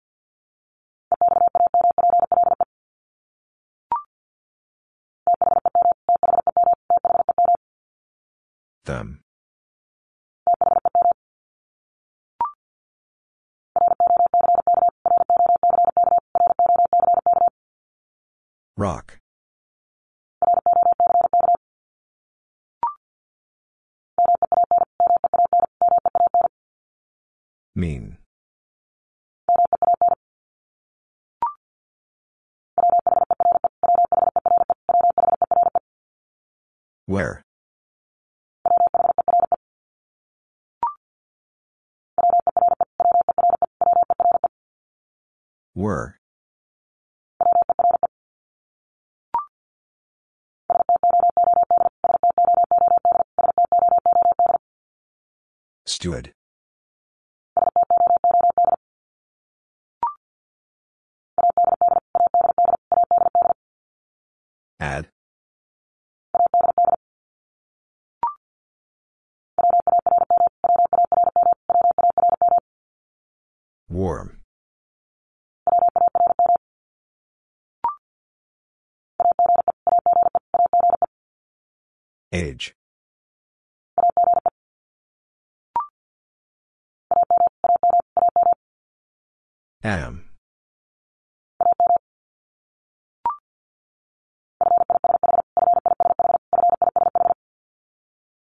Am. 89.85 90.25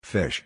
Fish. 0.01 0.43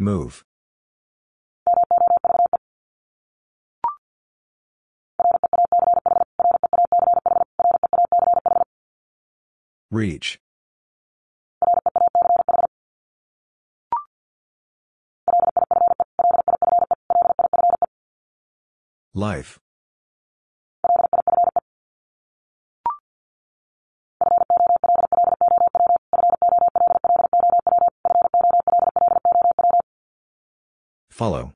Move. 0.00 0.44
Reach. 9.90 10.38
Life. 19.14 19.58
Follow. 31.10 31.52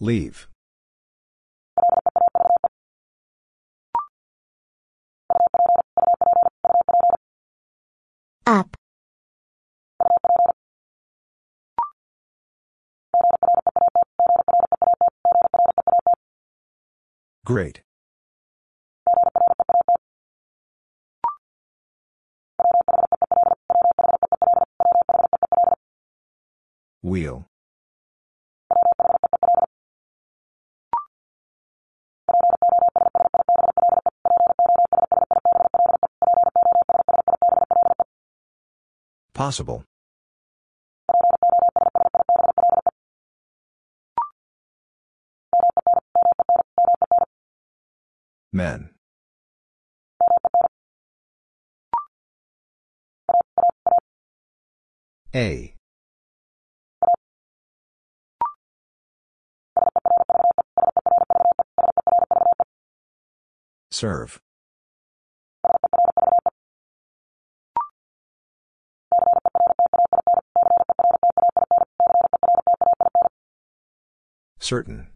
Leave. 0.00 0.49
Great. 17.50 17.80
Wheel. 27.02 27.46
Possible. 39.34 39.89
Men. 48.52 48.90
A. 55.34 55.74
Serve. 63.92 64.40
Certain. 74.58 75.08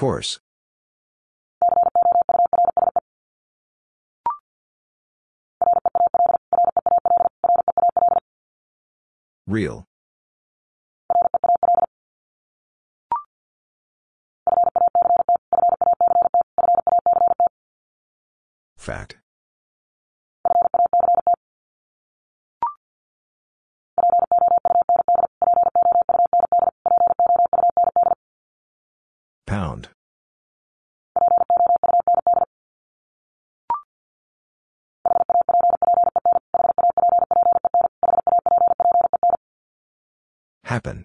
Course. 0.00 0.40
Real. 9.46 9.84
Fact. 18.78 19.19
Happen. 40.80 41.04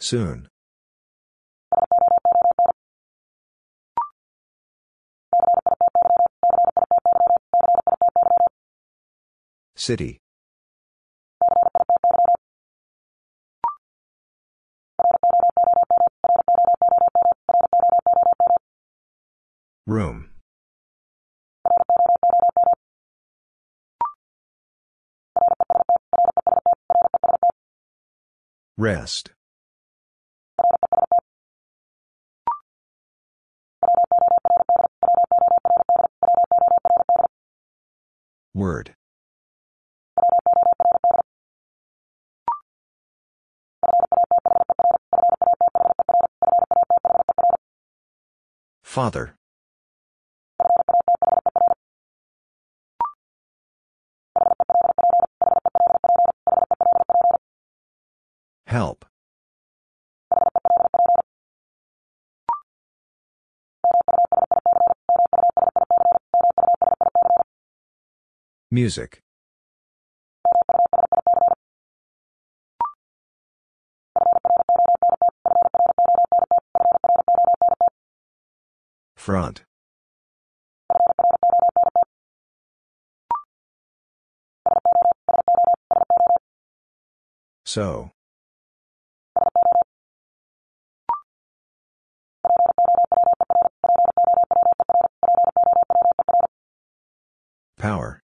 Soon. 0.00 0.48
City. 9.76 10.23
Room. 19.86 20.30
Rest. 28.78 29.30
Word. 38.54 38.94
Father. 48.82 49.36
Music. 68.74 69.22
Front. 79.14 79.62
So. 87.64 88.10
Power. 97.78 98.23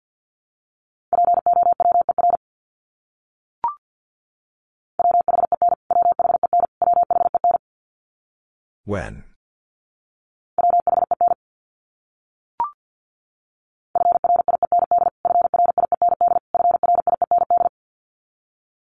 When. 8.93 9.25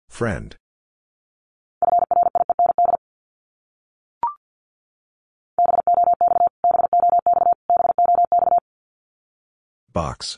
Friend. 0.08 0.56
Box. 9.92 10.38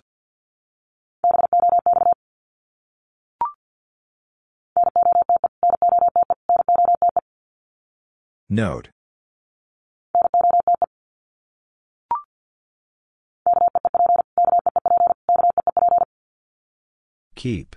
Note. 8.50 8.88
Keep. 17.38 17.76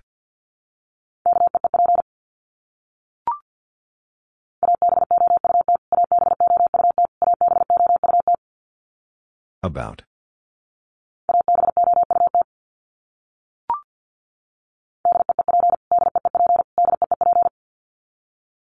About. 9.62 10.02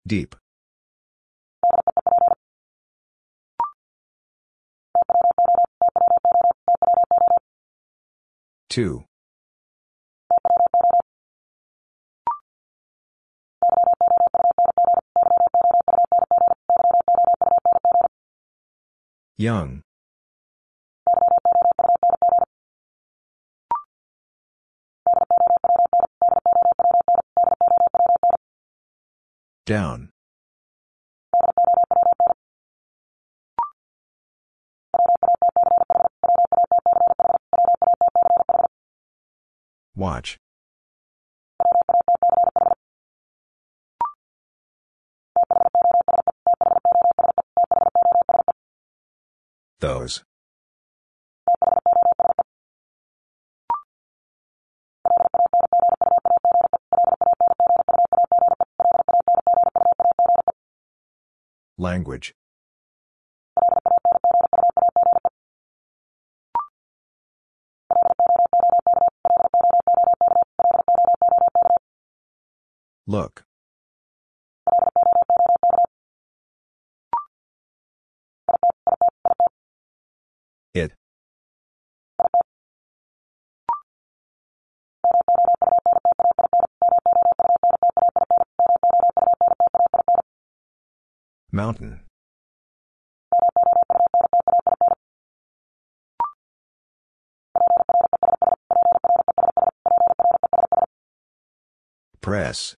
Deep. 0.06 0.35
Two. 8.70 9.07
Young. 19.40 19.82
Down. 29.65 30.10
Watch. 39.94 40.36
Those. 49.80 50.24
Language. 61.78 62.34
Look. 73.06 73.47
Press. 102.28 102.76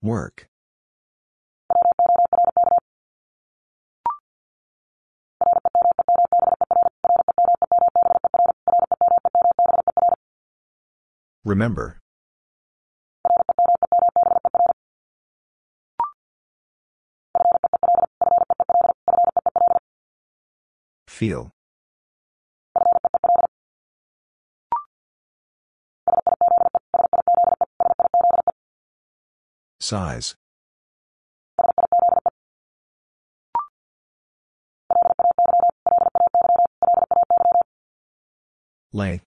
Work. 0.00 0.48
Remember. 11.44 12.00
Feel. 21.24 21.50
Size. 29.80 30.34
Length. 38.92 39.24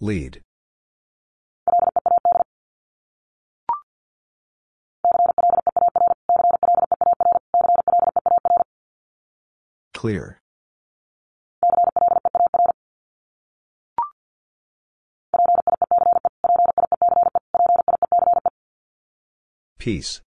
Lead. 0.00 0.45
Clear. 10.06 10.38
Peace. 19.78 20.20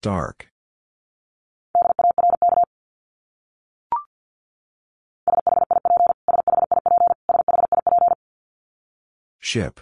Dark. 0.00 0.48
Ship. 9.38 9.80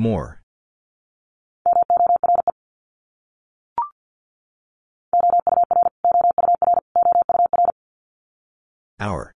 More. 0.00 0.40
Hour. 8.98 9.34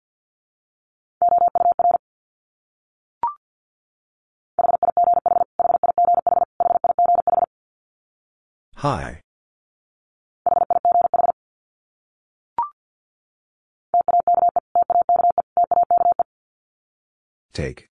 High. 8.77 9.21
Take. 17.53 17.87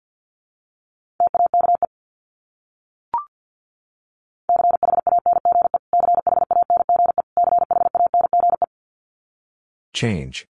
Change. 10.04 10.44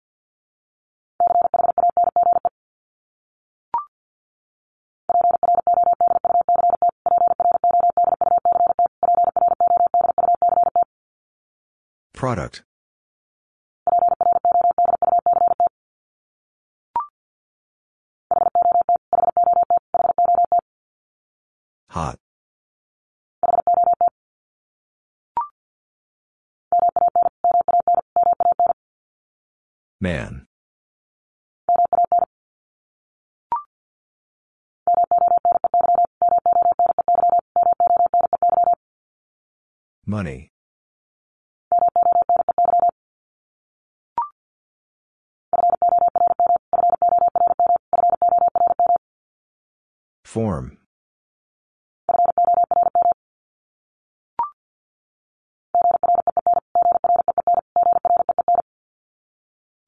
Product. 12.12 12.64
Money. 40.06 40.50
Form. 50.24 50.78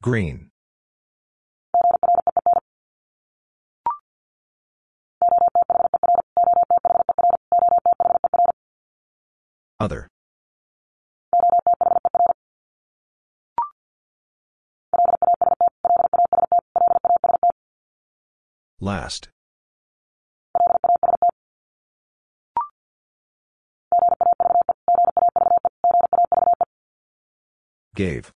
Green. 0.02 0.50
Last. 19.06 19.28
Gave. 27.94 28.32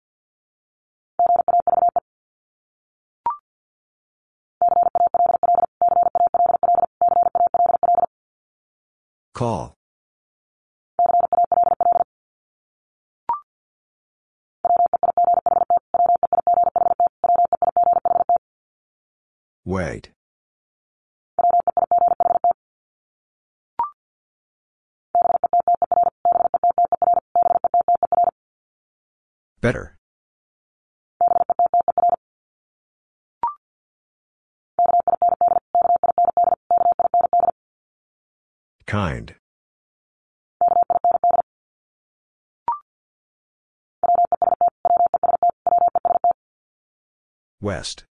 Call. 9.33 9.73
Wait. 19.65 20.11
West. 47.79 48.08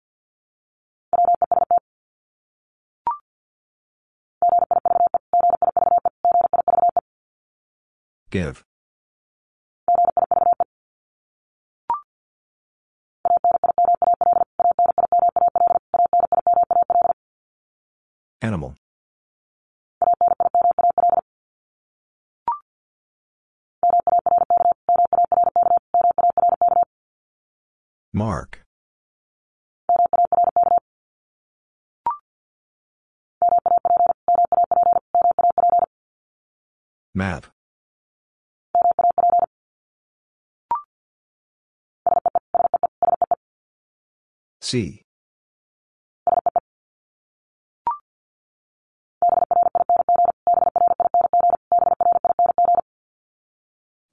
See. 44.72 45.02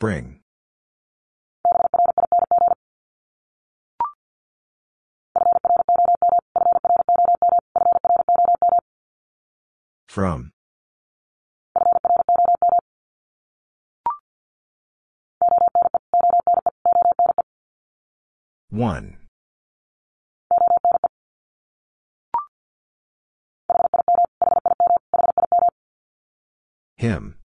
Bring. 0.00 0.40
From. 10.08 10.50
One. 18.70 19.27
Him. 26.98 27.36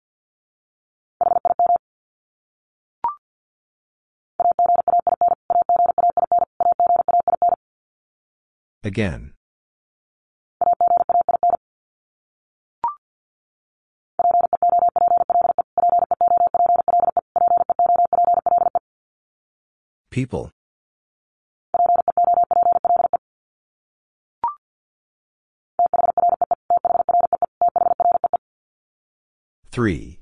Again. 8.84 9.34
People. 20.10 20.50
Three. 29.74 30.20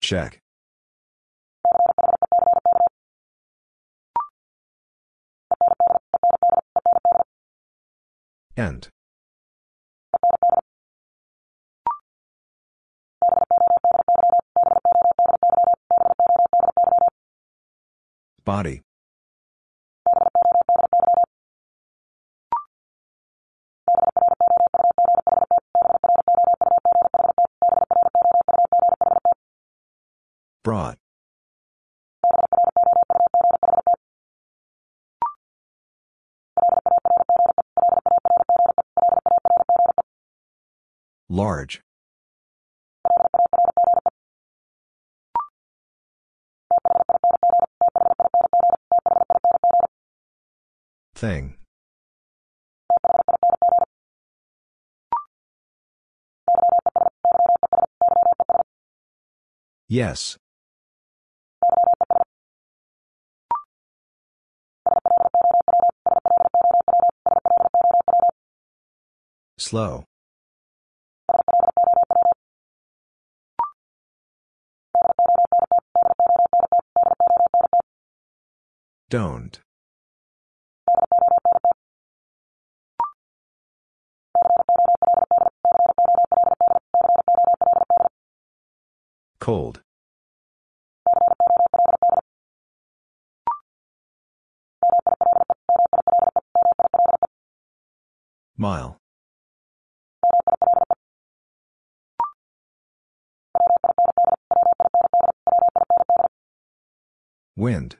Check. 0.00 0.38
End. 8.56 8.88
Body. 18.42 18.80
Large. 41.40 41.80
Thing. 51.14 51.54
Yes. 59.88 60.36
Slow. 69.56 70.09
Don't. 79.10 79.58
Cold. 89.40 89.80
Mile. 98.56 98.96
Wind. 107.56 107.96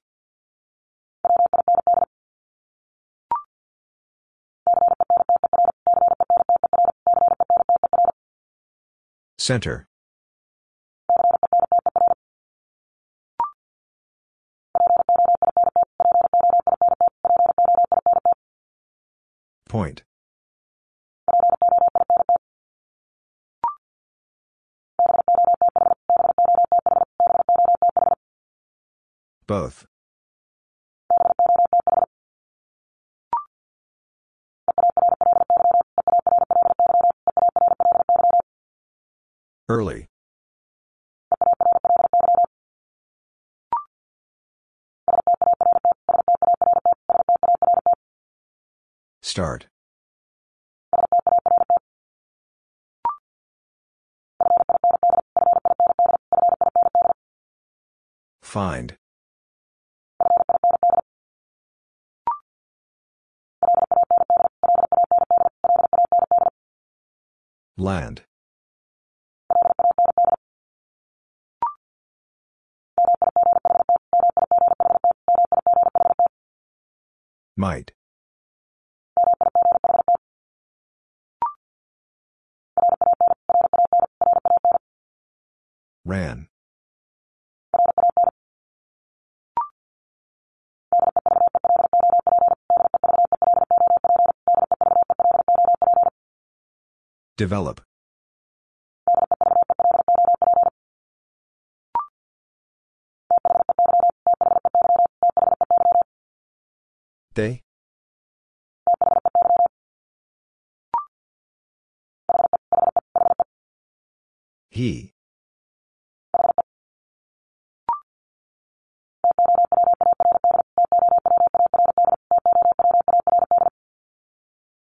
Center. 9.40 9.86
Point. 19.66 20.02
Both. 29.46 29.89
Early. 39.70 40.08
Start. 49.22 49.68
Find. 58.42 58.96
Land. 67.78 68.24
Might. 77.60 77.92
Ran. 86.06 86.48
Develop. 97.36 97.82
They? 107.34 107.62
He. 114.70 115.12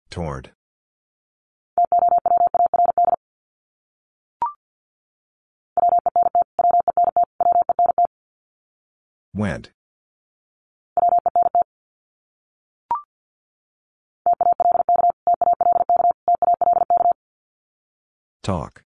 Toward. 0.09 0.51
Went. 9.33 9.71
Talk. 18.41 18.83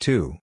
Two. 0.00 0.38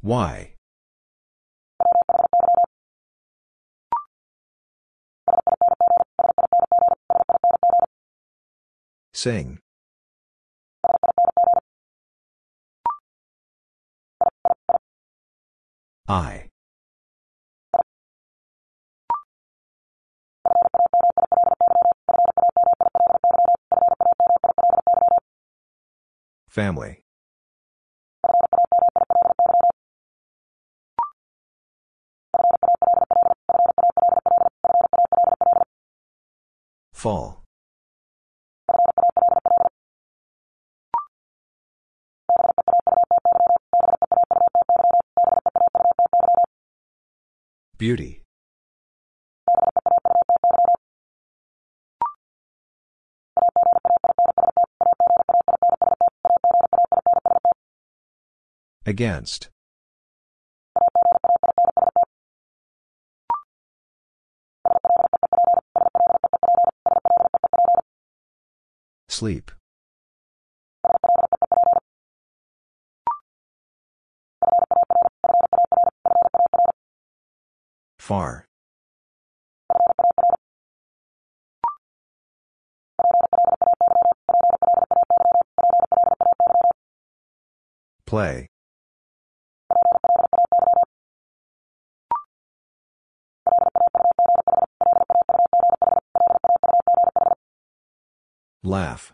Why? 0.00 0.54
Sing. 9.20 9.58
I. 16.08 16.48
Family. 26.48 27.02
Fall. 36.94 37.39
Beauty. 47.80 48.20
Against. 58.84 59.48
Sleep. 69.08 69.50
Far. 78.10 78.44
Play. 88.04 88.48
Laugh. 98.64 99.12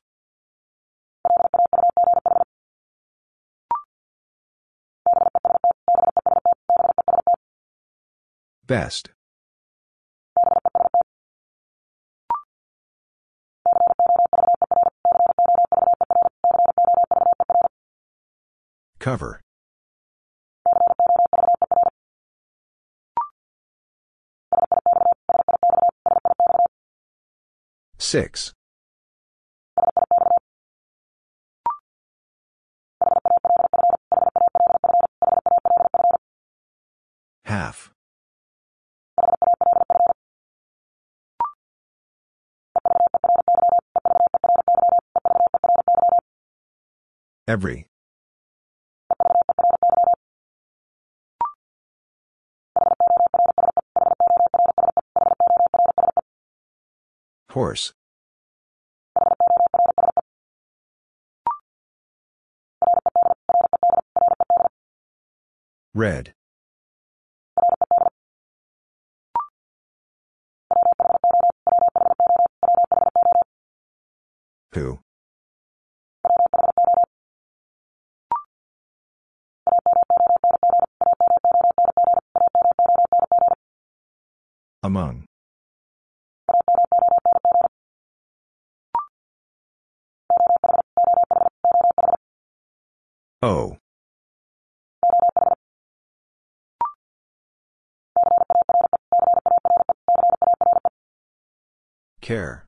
Best. 8.66 9.10
Cover. 18.98 19.40
Six. 27.98 28.55
Every. 47.48 47.86
Horse. 57.50 57.92
Red. 65.94 66.35
Care. 102.26 102.66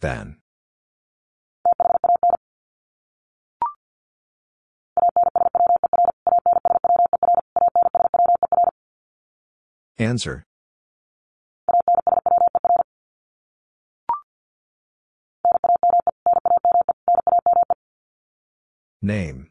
Than. 0.00 0.38
Answer. 9.98 10.42
Name. 19.02 19.50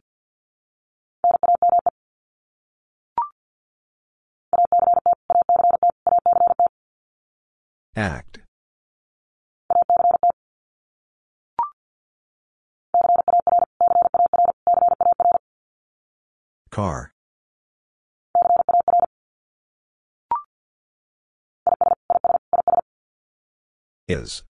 Act. 7.96 8.40
Car. 16.72 17.12
Is. 24.08 24.44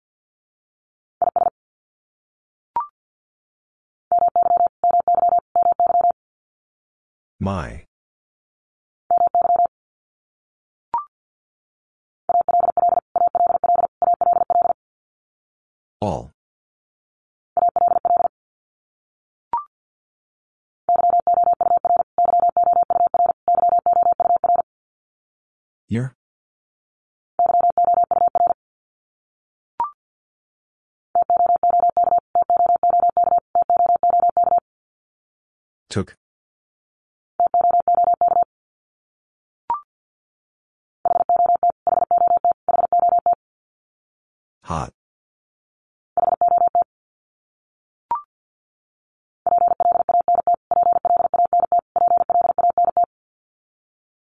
My. 7.40 7.89
All. 16.02 16.32
Your. 25.90 26.16
Took. 35.90 36.16
Hot. 44.64 44.94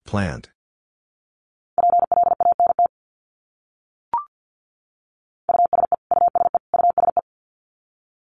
Plant. 0.07 0.49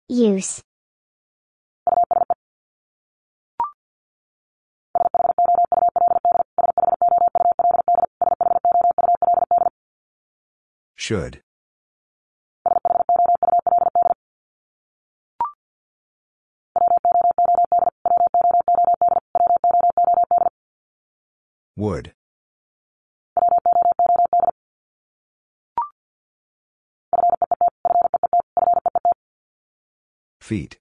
Use. 0.07 0.64
Should. 10.95 11.41
Would. 21.77 22.15
Feet. 30.41 30.79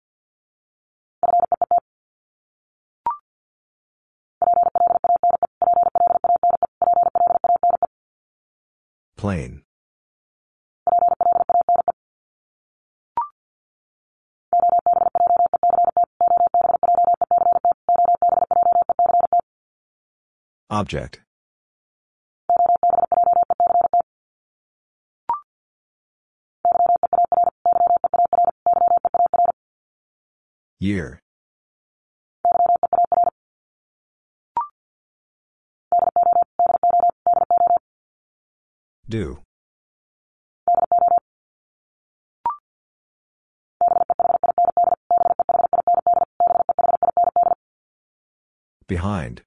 Plain. 9.18 9.65
Object. 20.68 21.20
Year. 30.80 31.20
Do. 39.08 39.38
Behind. 48.88 49.42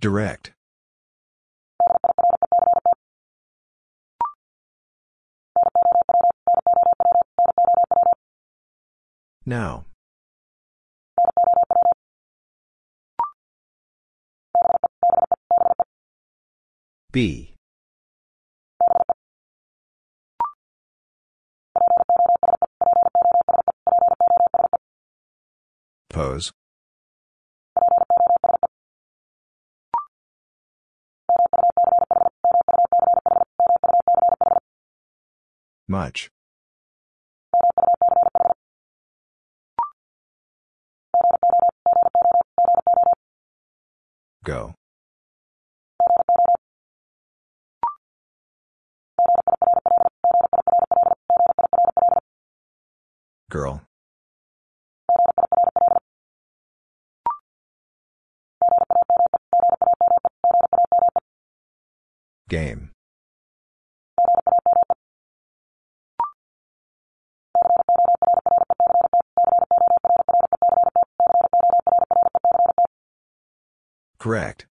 Direct. 0.00 0.52
Now. 9.44 9.84
B. 17.12 17.49
Much. 35.90 36.30
Go. 44.44 44.74
Girl. 53.50 53.82
Game. 62.48 62.92
Correct. 74.20 74.66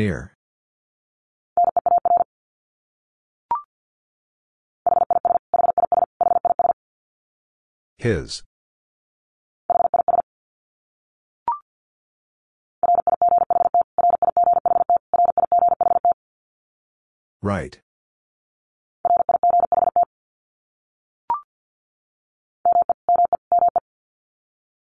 Near. 0.00 0.32
His. 7.98 8.42
Right. 17.42 17.80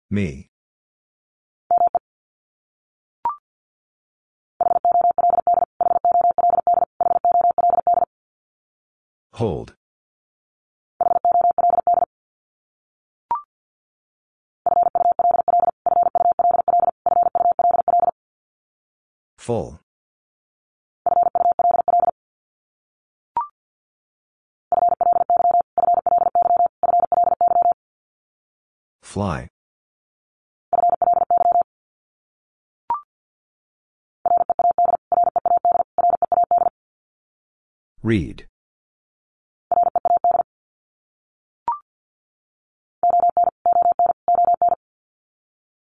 Me. 0.09 0.52
Hold. 9.33 9.73
Full. 19.37 19.79
Fly. 29.01 29.49
Read. 38.03 38.47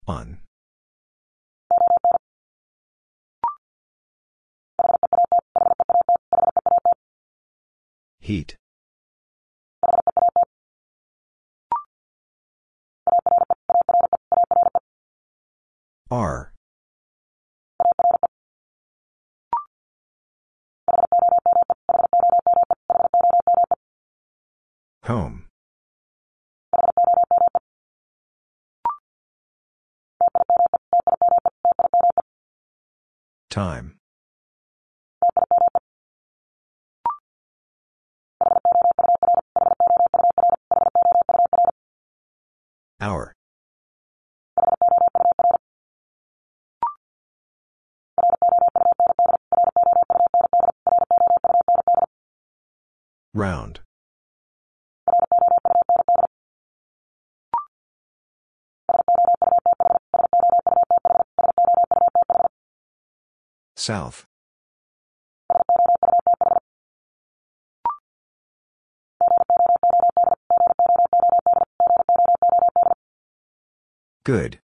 On. 0.05 0.39
Heat. 8.19 8.57
R. 16.11 16.52
Home. 25.03 25.47
Time. 33.49 33.97
Hour. 43.01 43.33
Round. 53.33 53.81
South. 63.83 64.25
Good. 74.23 74.59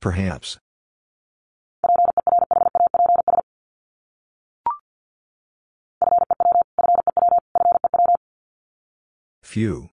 Perhaps. 0.00 0.58
Few. 9.56 9.88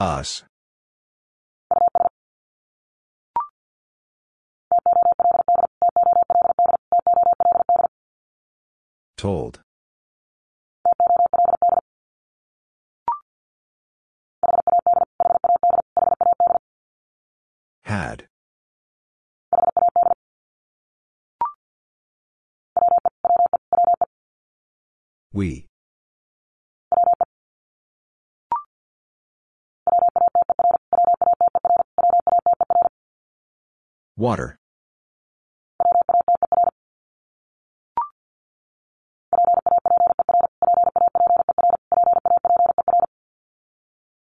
Us. 0.00 0.44
Told. 9.18 9.60
Had. 17.82 18.26
We. 25.38 25.66
Water. 34.16 34.58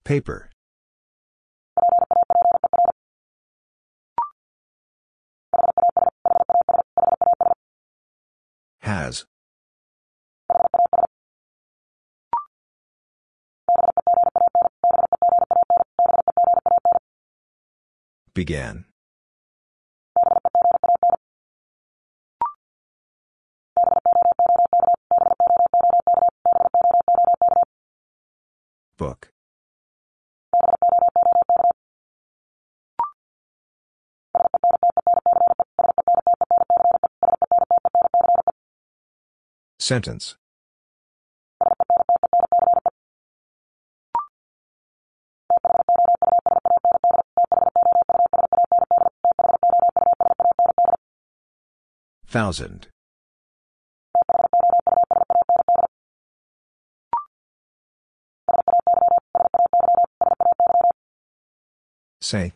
Paper. 0.04 0.50
Has. 8.80 9.24
Began. 18.36 18.84
Book. 28.98 29.30
Sentence. 39.78 40.36
Thousand. 52.36 52.88
Say. 62.20 62.52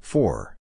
Four. 0.00 0.56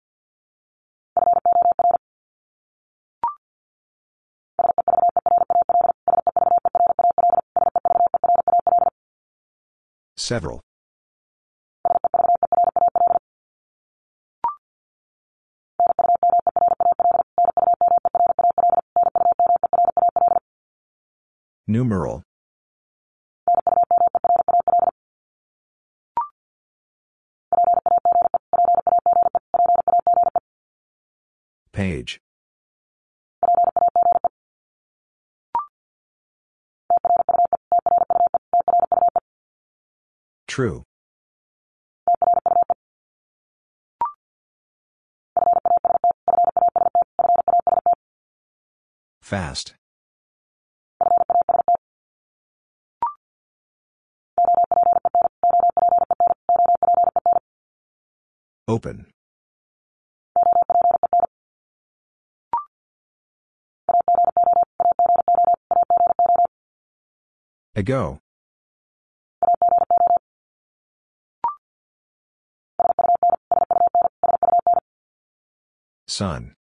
Several. 10.28 10.60
Numeral. 21.66 22.27
True. 40.58 40.82
Fast. 49.22 49.76
Open. 58.68 59.06
Ago. 67.76 68.22
Sun. 76.18 76.56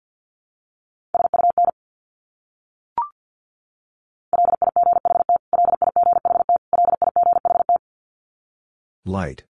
Light. 9.05 9.43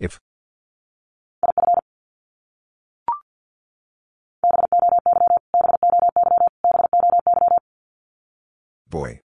If. 0.00 0.18
Boy. 8.90 9.21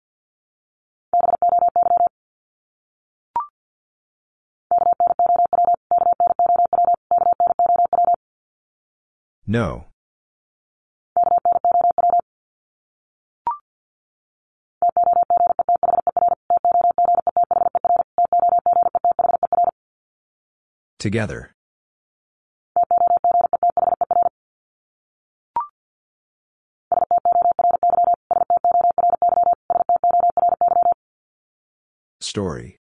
No. 9.51 9.87
Together. 20.99 21.51
Story. 32.21 32.80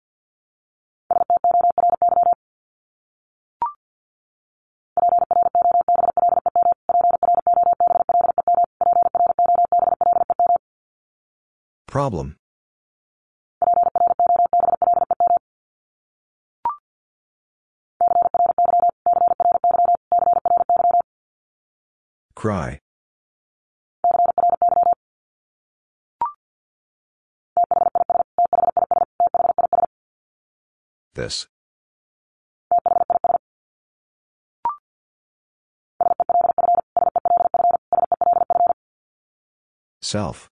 Problem. 12.03 12.35
Cry. 22.35 22.81
This. 31.15 31.47
Self. 40.01 40.52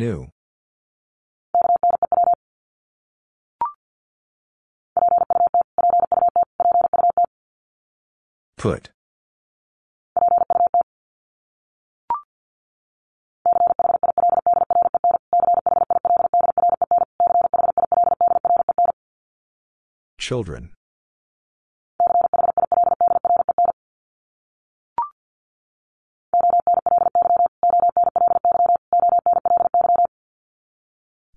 New. 0.00 0.30
Put. 8.56 8.88
Children. 20.18 20.70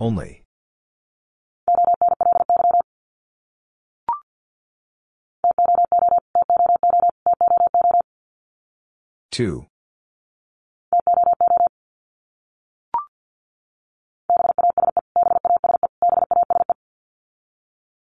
Only. 0.03 0.43
Two. 9.31 9.67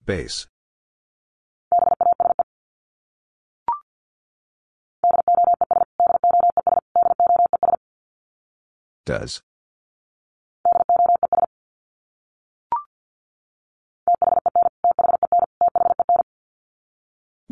Base. 0.04 0.48
Does. 9.06 9.40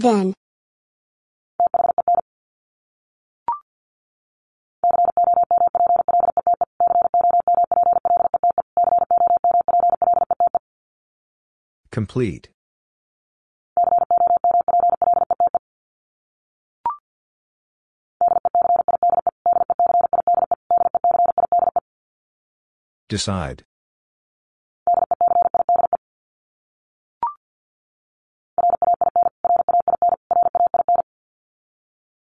Then. 0.01 0.33
Complete. 11.91 12.49
Decide. 23.11 23.65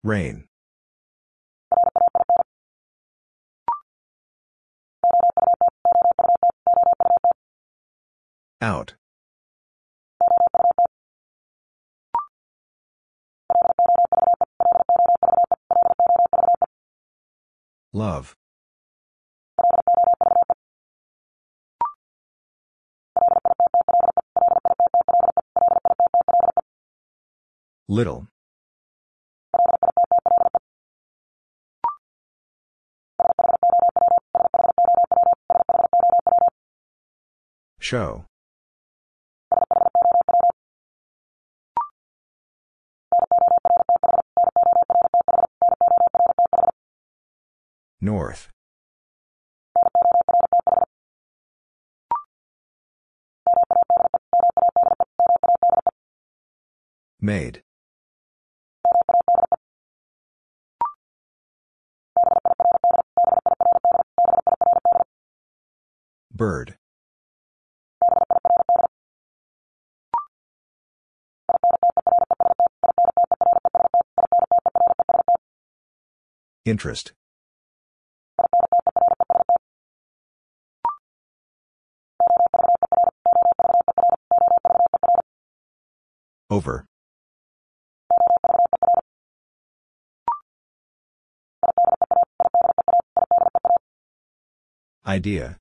Rain. 0.04 0.44
Out. 8.62 8.96
Love. 17.94 18.36
Little. 27.88 28.28
Show. 37.94 38.26
North. 48.02 48.50
Made. 57.22 57.62
Bird. 66.34 66.76
Interest. 76.66 77.12
Over. 86.50 86.86
Idea. 95.06 95.58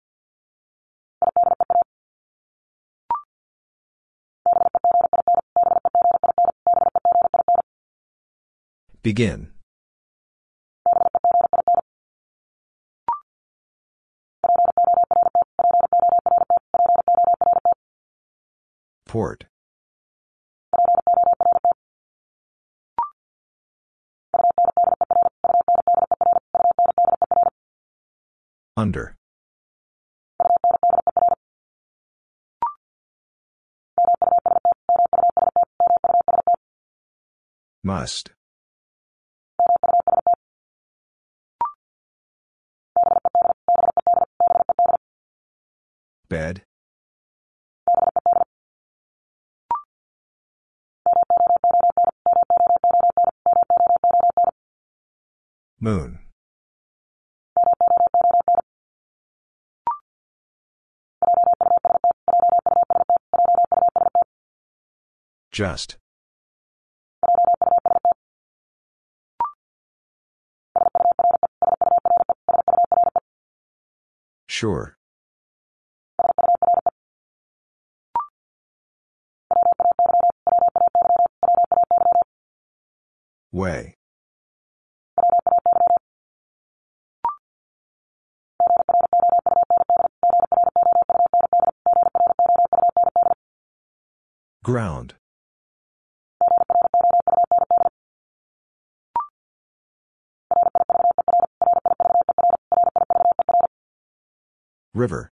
Begin. 9.02 9.50
Port. 19.12 19.44
Moon. 55.82 56.20
Just. 65.50 65.96
Sure. 74.46 74.96
Way. 83.50 83.96
Ground. 94.64 95.14
River. 104.94 105.32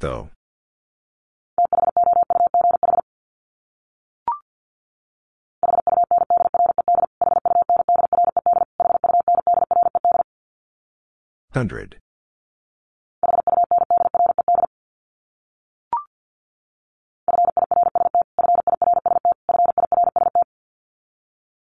Though. 0.00 0.30
Hundred. 11.52 11.96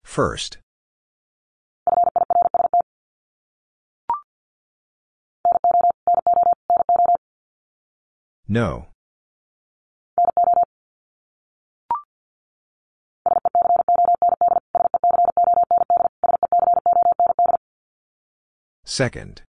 First. 0.05 0.59
No. 8.49 8.89
Second. 18.85 19.43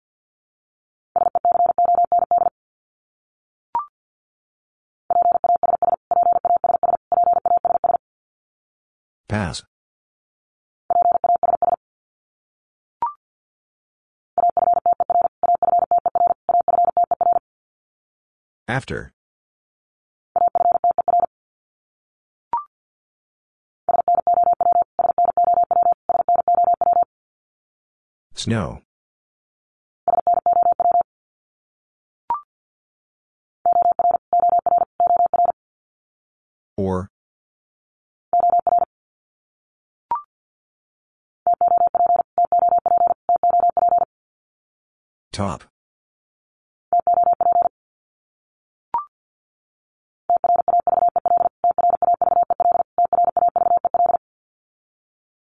After. 18.69 19.13
Snow. 28.35 28.83
Or. 36.77 37.09
Top. 45.33 45.65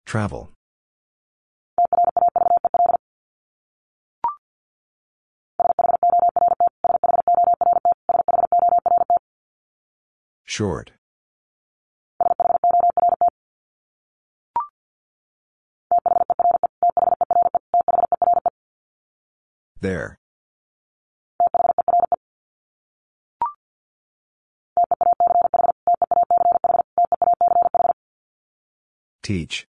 Travel. 0.07 0.49
Short. 10.45 10.91
There. 19.81 20.17
Teach. 29.21 29.67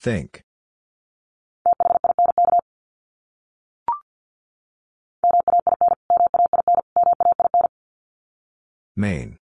Think. 0.00 0.42
Main. 8.96 9.38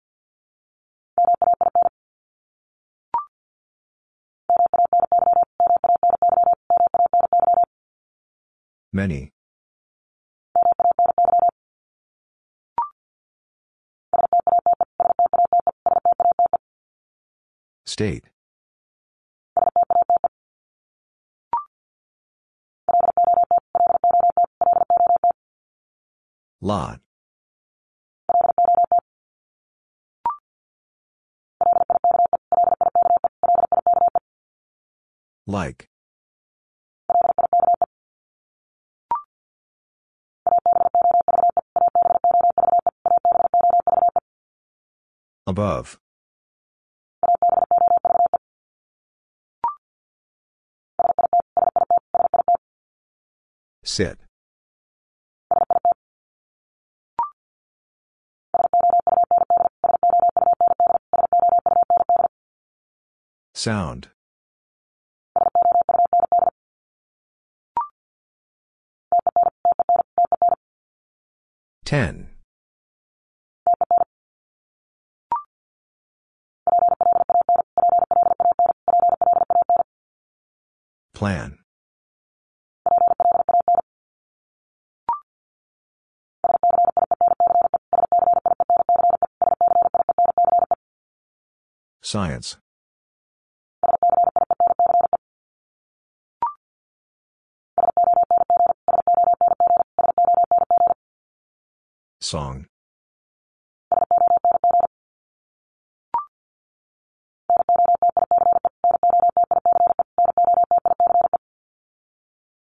Many. 8.93 9.33
State. 17.87 18.34
Lot. 26.61 27.01
Like. 35.47 35.89
Above. 45.47 45.99
Sit. 53.85 54.19
Sound. 63.55 64.09
Ten. 71.85 72.31
Plan. 81.13 81.64
Science. 92.05 92.59
Song. 102.21 102.67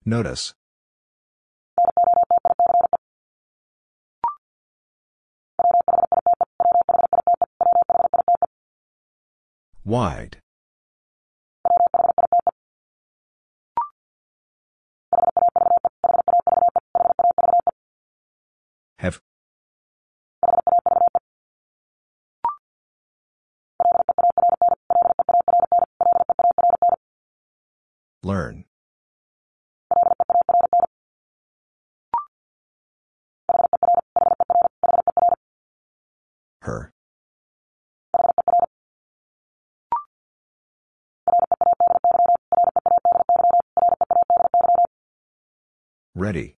Notice. 0.05 0.53
Wide. 9.85 10.39
Have. 18.99 19.21
Learn. 28.23 28.65
Ready. 46.21 46.55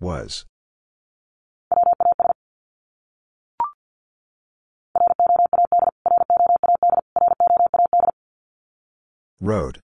Was. 0.00 0.46
Road. 9.38 9.80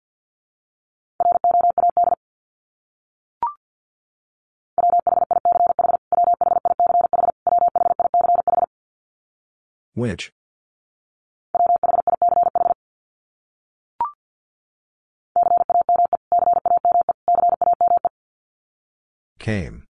Which? 9.92 10.33
Came. 19.44 19.84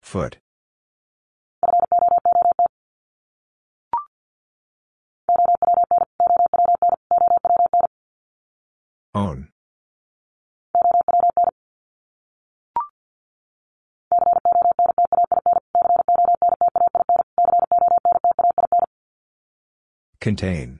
Foot. 0.00 0.41
Contain. 20.22 20.78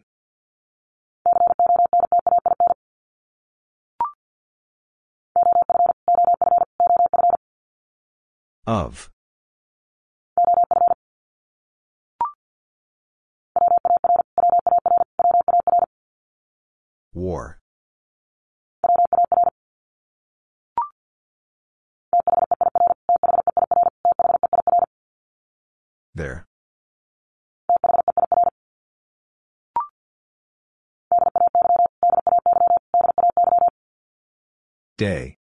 Of. 8.68 9.10
War. 17.12 17.61
Day. 34.98 35.36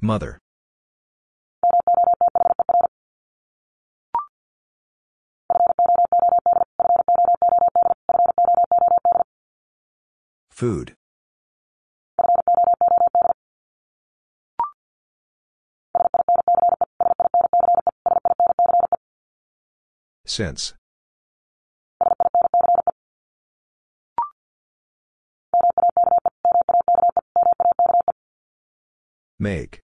Mother. 0.00 0.38
Food. 10.50 10.94
Since. 20.26 20.74
Make. 29.38 29.80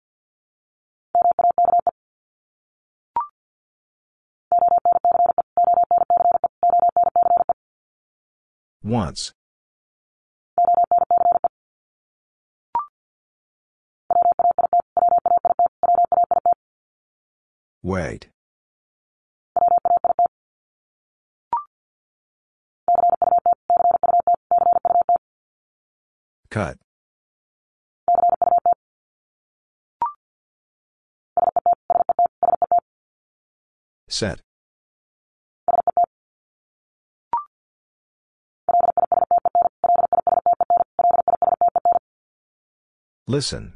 Once. 8.85 9.33
Wait. 17.83 18.29
Cut. 26.57 26.78
Set. 34.09 34.41
Listen. 43.26 43.75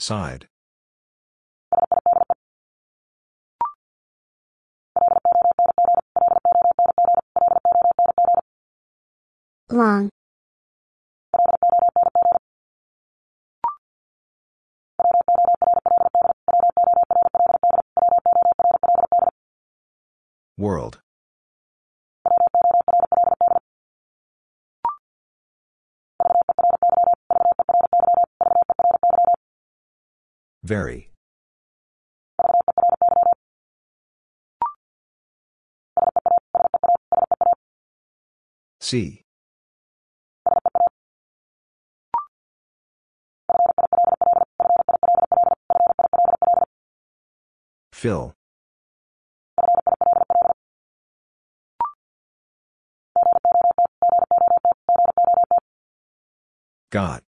Side. 0.00 0.48
Long, 9.72 10.10
World. 20.56 21.00
Very. 30.62 31.10
See. 38.80 39.22
Fill. 48.00 48.34
Got. 56.88 57.22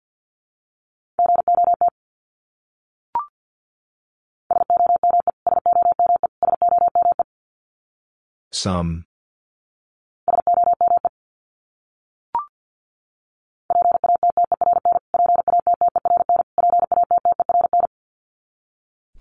Some. 8.52 9.06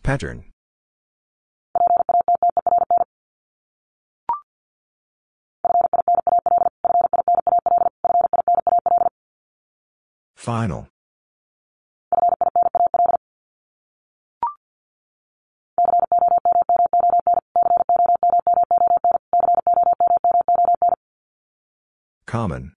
Pattern. 0.03 0.43
Final. 10.49 10.87
Common. 22.25 22.73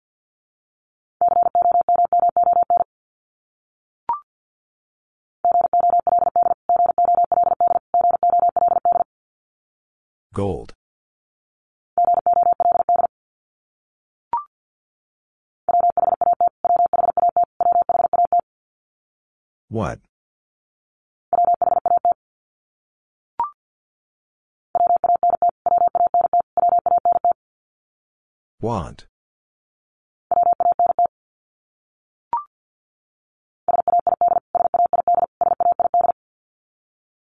Gold. 10.35 10.75
What? 19.73 20.01
Want. 28.61 29.07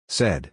Said. 0.09 0.52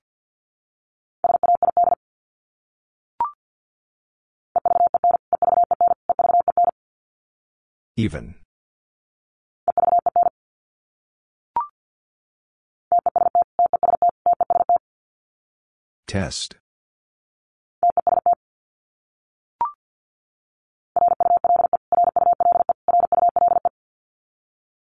Even. 7.96 8.36
Test. 16.08 16.56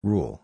Rule. 0.01 0.43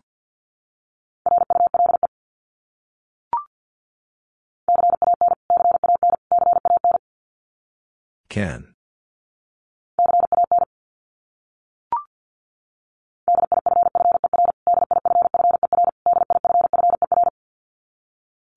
Can. 8.28 8.74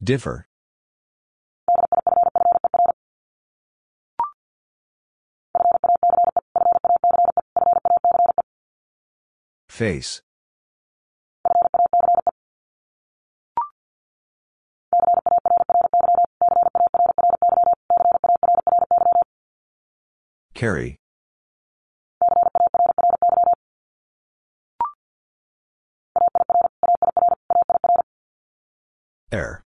Differ. 0.04 0.48
Face. 9.74 10.22
Carry. 20.54 20.98
Air. 29.32 29.64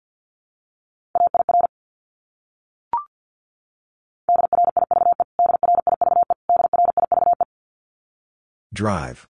Drive. 8.74 9.28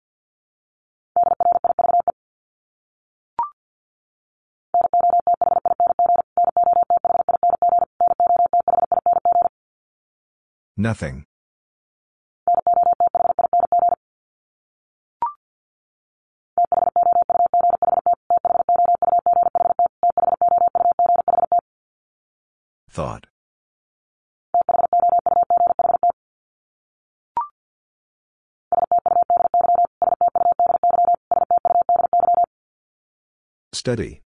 Nothing. 10.81 11.24
Thought. 22.89 23.26
Study. 33.73 34.23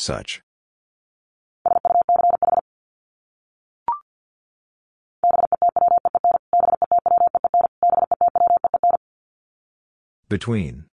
Such. 0.00 0.40
Between. 10.30 10.86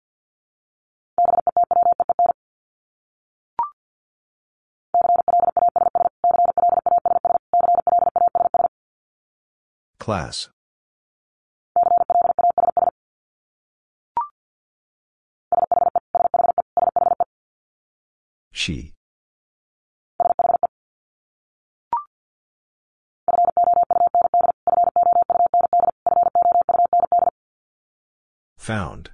Class. 10.00 10.50
She. 18.52 18.95
Found. 28.66 29.12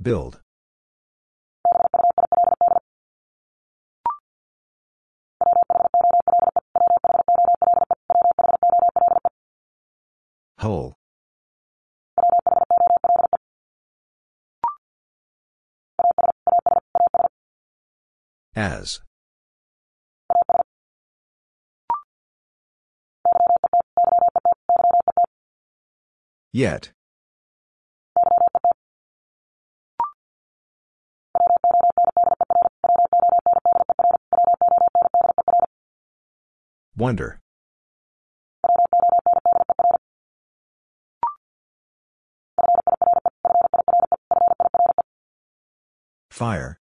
Build. 0.00 0.40
Yet. 26.56 26.90
Wonder. 36.96 37.40
Fire. 46.30 46.80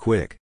Quick. 0.00 0.38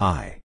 I. 0.00 0.40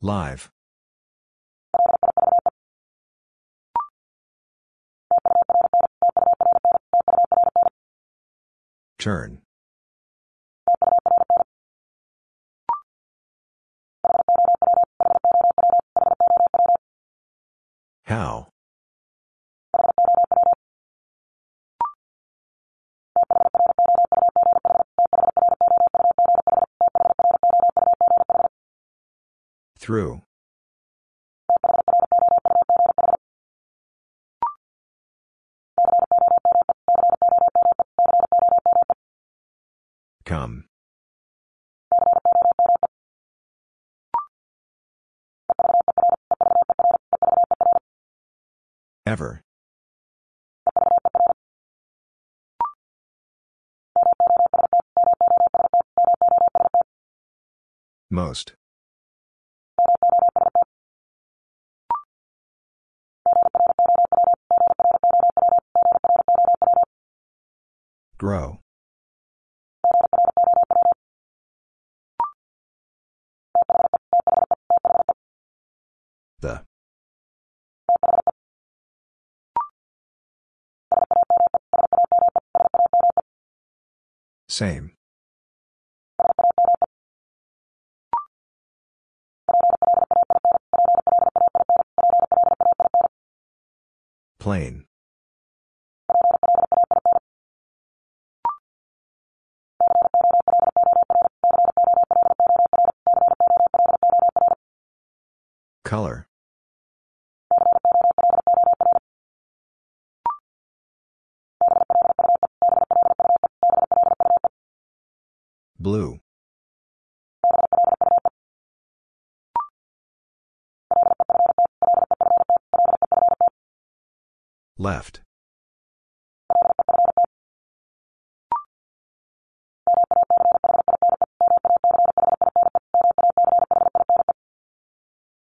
Live. 0.00 0.50
Turn. 8.98 9.43
How? 18.14 18.46
Through. 29.80 30.23
Ever. 49.14 49.42
Most. 58.10 58.54
Grow. 68.18 68.63
Same. 84.54 84.92
Plain. 94.38 94.84
Color. 105.84 106.23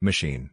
Machine. 0.05 0.51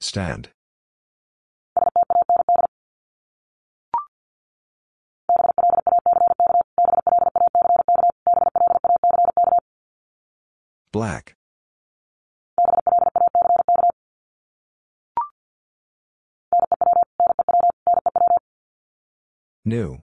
Stand. 0.00 0.50
Black. 10.92 11.37
New. 19.68 20.00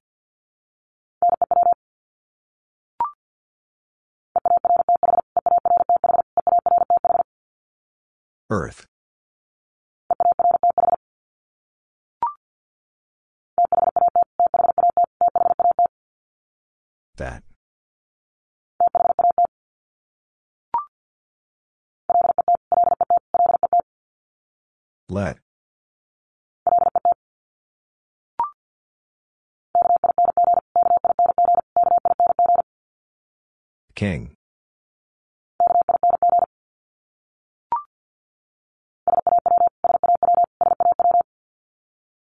King. 34.05 34.35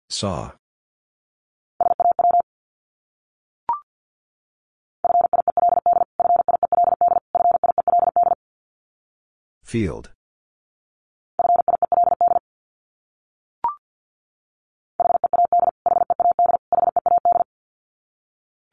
Saw. 0.09 0.53
Field. 9.65 10.13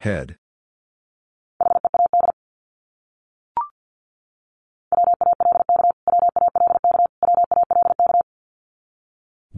Head. 0.00 0.36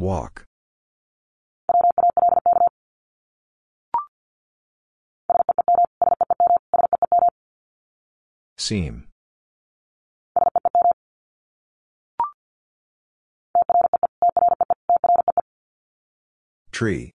Walk. 0.06 0.44
Seem. 8.56 9.08
Tree. 16.70 17.10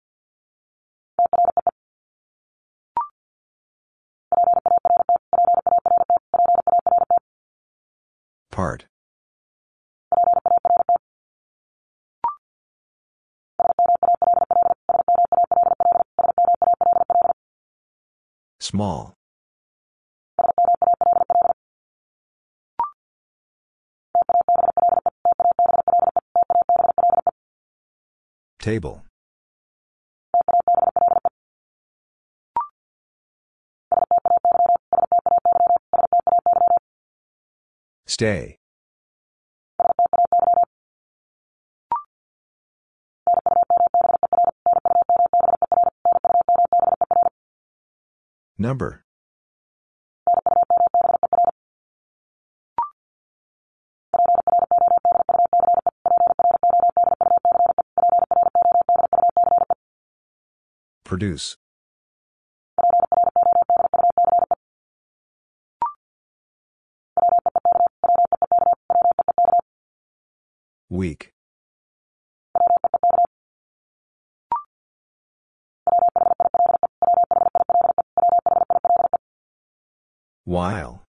Part. 8.49 8.87
Small. 18.69 19.15
Table. 28.59 29.01
Stay. 38.05 38.58
Number. 48.61 49.05
Produce. 61.05 61.55
Week. 70.89 71.31
While. 80.49 81.03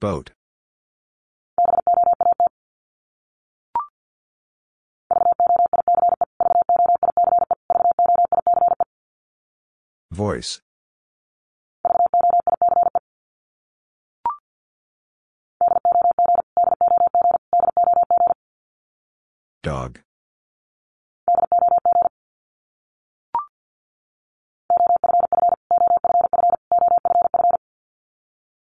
Boat. 0.00 0.30
Voice. 10.10 10.63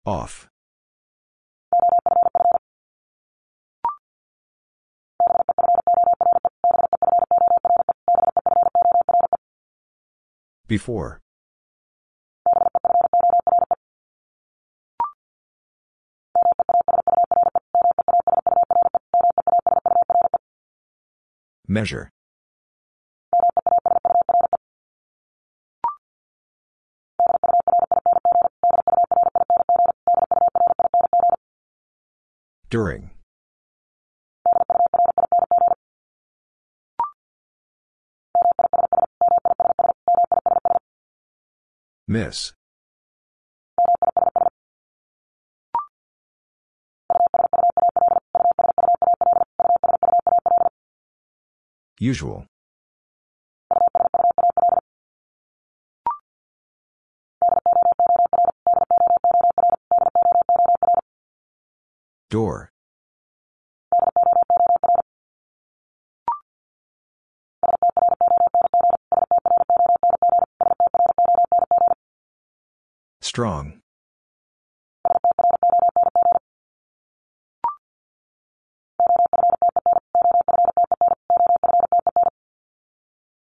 Off. 0.07 0.49
Before. 10.67 11.21
Measure. 21.67 22.14
During. 32.75 33.13
Miss. 42.09 42.53
Usual. 52.01 52.47
Door. 62.35 62.73
Strong. 73.21 73.79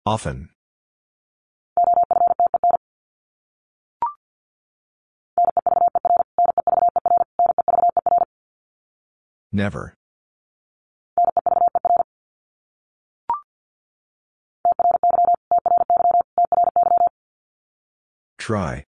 Often. 0.04 0.48
Never. 9.52 9.94
Try. 18.38 18.84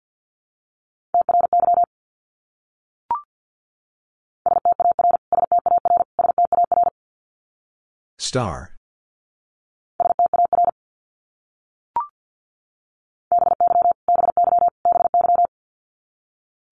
Star. 8.19 8.75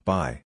By. 0.05 0.46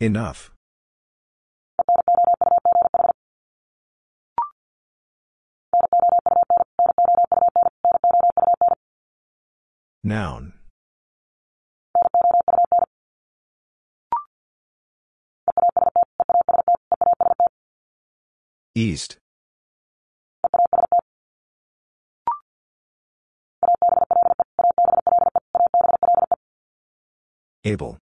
Enough. 0.00 0.52
Noun. 10.04 10.52
East. 18.76 19.18
Able. 27.64 27.97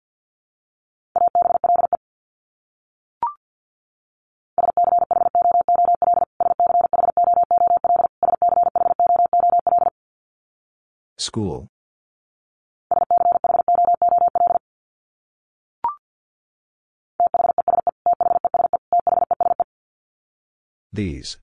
School. 11.22 11.68
These. 20.92 21.38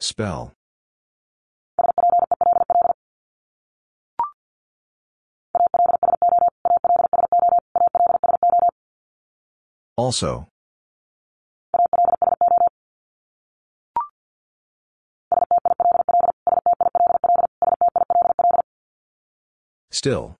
Spell. 0.00 0.53
Also. 9.96 10.48
Still. 19.90 20.36